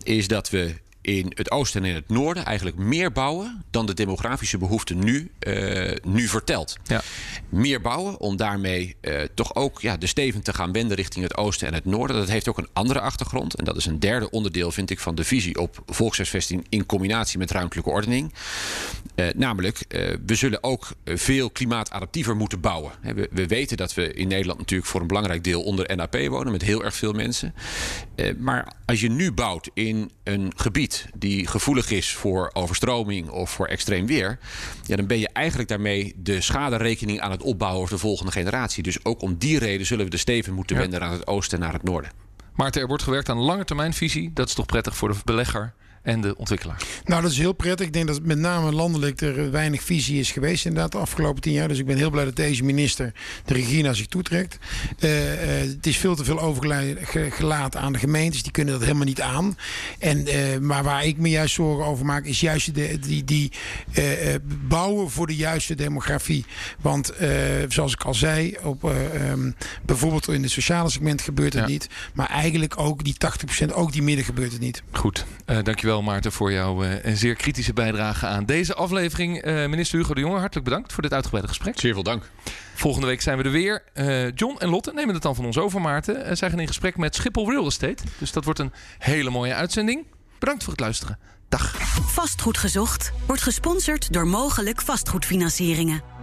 is 0.03 0.27
dat 0.27 0.49
we 0.49 0.75
in 1.07 1.31
het 1.35 1.51
oosten 1.51 1.83
en 1.83 1.89
in 1.89 1.95
het 1.95 2.09
noorden 2.09 2.45
eigenlijk 2.45 2.77
meer 2.77 3.11
bouwen 3.11 3.63
dan 3.69 3.85
de 3.85 3.93
demografische 3.93 4.57
behoefte 4.57 4.95
nu, 4.95 5.31
uh, 5.39 5.91
nu 6.03 6.27
vertelt. 6.27 6.77
Ja. 6.83 7.01
Meer 7.49 7.81
bouwen 7.81 8.19
om 8.19 8.37
daarmee 8.37 8.95
uh, 9.01 9.21
toch 9.33 9.55
ook 9.55 9.81
ja, 9.81 9.97
de 9.97 10.07
steven 10.07 10.41
te 10.41 10.53
gaan 10.53 10.71
wenden 10.71 10.97
richting 10.97 11.23
het 11.23 11.37
oosten 11.37 11.67
en 11.67 11.73
het 11.73 11.85
noorden. 11.85 12.15
Dat 12.15 12.29
heeft 12.29 12.47
ook 12.47 12.57
een 12.57 12.67
andere 12.73 12.99
achtergrond. 12.99 13.55
En 13.55 13.65
dat 13.65 13.77
is 13.77 13.85
een 13.85 13.99
derde 13.99 14.29
onderdeel, 14.29 14.71
vind 14.71 14.89
ik, 14.89 14.99
van 14.99 15.15
de 15.15 15.23
visie 15.23 15.59
op 15.59 15.83
volkshuisvesting 15.85 16.65
in 16.69 16.85
combinatie 16.85 17.39
met 17.39 17.51
ruimtelijke 17.51 17.89
ordening. 17.89 18.33
Uh, 19.15 19.27
namelijk, 19.35 19.85
we 20.25 20.35
zullen 20.35 20.63
ook 20.63 20.87
veel 21.05 21.49
klimaatadaptiever 21.49 22.35
moeten 22.35 22.59
bouwen. 22.59 22.91
We, 23.01 23.29
we, 23.31 23.47
weten 23.47 23.77
dat 23.77 23.93
we 23.93 24.13
in 24.13 24.27
Nederland 24.27 24.59
natuurlijk 24.59 24.89
voor 24.89 25.01
een 25.01 25.07
belangrijk 25.07 25.43
deel 25.43 25.63
onder 25.63 25.95
NAP 25.95 26.17
wonen, 26.27 26.51
met 26.51 26.61
heel 26.61 26.83
erg 26.83 26.95
veel 26.95 27.13
mensen. 27.13 27.53
maar 28.37 28.73
als 28.85 29.01
je 29.01 29.09
nu 29.09 29.31
bouwt 29.31 29.69
in 29.73 30.11
een 30.23 30.51
gebied 30.55 30.96
die 31.15 31.47
gevoelig 31.47 31.91
is 31.91 32.13
voor 32.13 32.49
overstroming 32.53 33.29
of 33.29 33.49
voor 33.49 33.67
extreem 33.67 34.05
weer, 34.05 34.39
ja, 34.83 34.95
dan 34.95 35.07
ben 35.07 35.19
je 35.19 35.29
eigenlijk 35.33 35.69
daarmee 35.69 36.13
de 36.17 36.41
schaderekening 36.41 37.19
aan 37.19 37.31
het 37.31 37.41
opbouwen 37.41 37.87
voor 37.87 37.97
de 37.97 38.03
volgende 38.03 38.31
generatie. 38.31 38.83
Dus 38.83 39.05
ook 39.05 39.21
om 39.21 39.37
die 39.37 39.59
reden 39.59 39.85
zullen 39.85 40.05
we 40.05 40.11
de 40.11 40.17
steven 40.17 40.53
moeten 40.53 40.75
ja. 40.75 40.81
wenden 40.81 40.99
naar 40.99 41.11
het 41.11 41.27
oosten 41.27 41.57
en 41.57 41.63
naar 41.63 41.73
het 41.73 41.83
noorden. 41.83 42.11
Maarten, 42.55 42.81
er 42.81 42.87
wordt 42.87 43.03
gewerkt 43.03 43.29
aan 43.29 43.37
een 43.37 43.43
lange 43.43 43.65
termijnvisie. 43.65 44.31
Dat 44.33 44.47
is 44.47 44.53
toch 44.53 44.65
prettig 44.65 44.95
voor 44.95 45.09
de 45.09 45.15
belegger 45.25 45.73
en 46.07 46.21
de 46.21 46.35
ontwikkelaar? 46.37 46.81
Nou, 47.05 47.21
dat 47.21 47.31
is 47.31 47.37
heel 47.37 47.53
prettig. 47.53 47.85
Ik 47.85 47.93
denk 47.93 48.07
dat 48.07 48.21
met 48.23 48.37
name 48.37 48.71
landelijk 48.71 49.21
er 49.21 49.51
weinig 49.51 49.83
visie 49.83 50.19
is 50.19 50.31
geweest 50.31 50.65
inderdaad 50.65 50.91
de 50.91 50.97
afgelopen 50.97 51.41
tien 51.41 51.53
jaar. 51.53 51.67
Dus 51.67 51.79
ik 51.79 51.85
ben 51.85 51.97
heel 51.97 52.09
blij 52.09 52.25
dat 52.25 52.35
deze 52.35 52.63
minister 52.63 53.13
de 53.45 53.53
regie 53.53 53.83
naar 53.83 53.95
zich 53.95 54.07
toetrekt. 54.07 54.57
Uh, 54.99 55.31
uh, 55.31 55.69
het 55.69 55.87
is 55.87 55.97
veel 55.97 56.15
te 56.15 56.23
veel 56.23 56.39
overgelaten 56.39 57.79
aan 57.79 57.93
de 57.93 57.99
gemeentes. 57.99 58.43
Die 58.43 58.51
kunnen 58.51 58.73
dat 58.73 58.83
helemaal 58.83 59.05
niet 59.05 59.21
aan. 59.21 59.57
En, 59.99 60.27
uh, 60.27 60.57
maar 60.57 60.83
waar 60.83 61.05
ik 61.05 61.17
me 61.17 61.29
juist 61.29 61.53
zorgen 61.53 61.85
over 61.85 62.05
maak, 62.05 62.25
is 62.25 62.39
juist 62.39 62.75
de, 62.75 62.99
die, 62.99 63.23
die 63.23 63.51
bouwen 64.67 65.09
voor 65.09 65.27
de 65.27 65.35
juiste 65.35 65.75
demografie. 65.75 66.45
Want 66.81 67.13
zoals 67.67 67.93
ik 67.93 68.03
al 68.03 68.13
zei, 68.13 68.57
op, 68.63 68.83
um, 68.83 69.55
bijvoorbeeld 69.85 70.27
in 70.27 70.41
het 70.41 70.51
sociale 70.51 70.89
segment 70.89 71.21
gebeurt 71.21 71.53
het 71.53 71.61
ja. 71.63 71.69
niet. 71.69 71.87
Maar 72.13 72.29
eigenlijk 72.29 72.79
ook 72.79 73.03
die 73.03 73.15
80%, 73.63 73.73
ook 73.73 73.91
die 73.91 74.03
midden 74.03 74.25
gebeurt 74.25 74.51
het 74.51 74.61
niet. 74.61 74.83
Goed, 74.91 75.25
dankjewel. 75.45 75.96
Maarten, 76.01 76.31
voor 76.31 76.51
jouw 76.51 76.83
uh, 76.83 76.89
zeer 77.03 77.35
kritische 77.35 77.73
bijdrage 77.73 78.25
aan 78.25 78.45
deze 78.45 78.73
aflevering. 78.73 79.45
Uh, 79.45 79.53
minister 79.53 79.99
Hugo 79.99 80.13
de 80.13 80.19
Jonge, 80.19 80.39
hartelijk 80.39 80.65
bedankt 80.65 80.93
voor 80.93 81.01
dit 81.03 81.13
uitgebreide 81.13 81.49
gesprek. 81.49 81.79
Zeer 81.79 81.93
veel 81.93 82.03
dank. 82.03 82.29
Volgende 82.75 83.07
week 83.07 83.21
zijn 83.21 83.37
we 83.37 83.43
er 83.43 83.51
weer. 83.51 83.83
Uh, 83.93 84.31
John 84.35 84.55
en 84.59 84.69
Lotte 84.69 84.91
nemen 84.93 85.13
het 85.13 85.23
dan 85.23 85.35
van 85.35 85.45
ons 85.45 85.57
over, 85.57 85.81
Maarten. 85.81 86.37
zij 86.37 86.49
gaan 86.49 86.59
in 86.59 86.67
gesprek 86.67 86.97
met 86.97 87.15
Schiphol 87.15 87.49
Real 87.51 87.65
Estate. 87.65 88.03
Dus 88.17 88.31
dat 88.31 88.43
wordt 88.43 88.59
een 88.59 88.73
hele 88.97 89.29
mooie 89.29 89.53
uitzending. 89.53 90.05
Bedankt 90.39 90.63
voor 90.63 90.71
het 90.71 90.81
luisteren. 90.81 91.19
Dag. 91.49 91.75
Vastgoed 92.05 92.57
gezocht 92.57 93.11
wordt 93.25 93.41
gesponsord 93.41 94.13
door 94.13 94.27
mogelijk 94.27 94.81
vastgoedfinancieringen. 94.81 96.16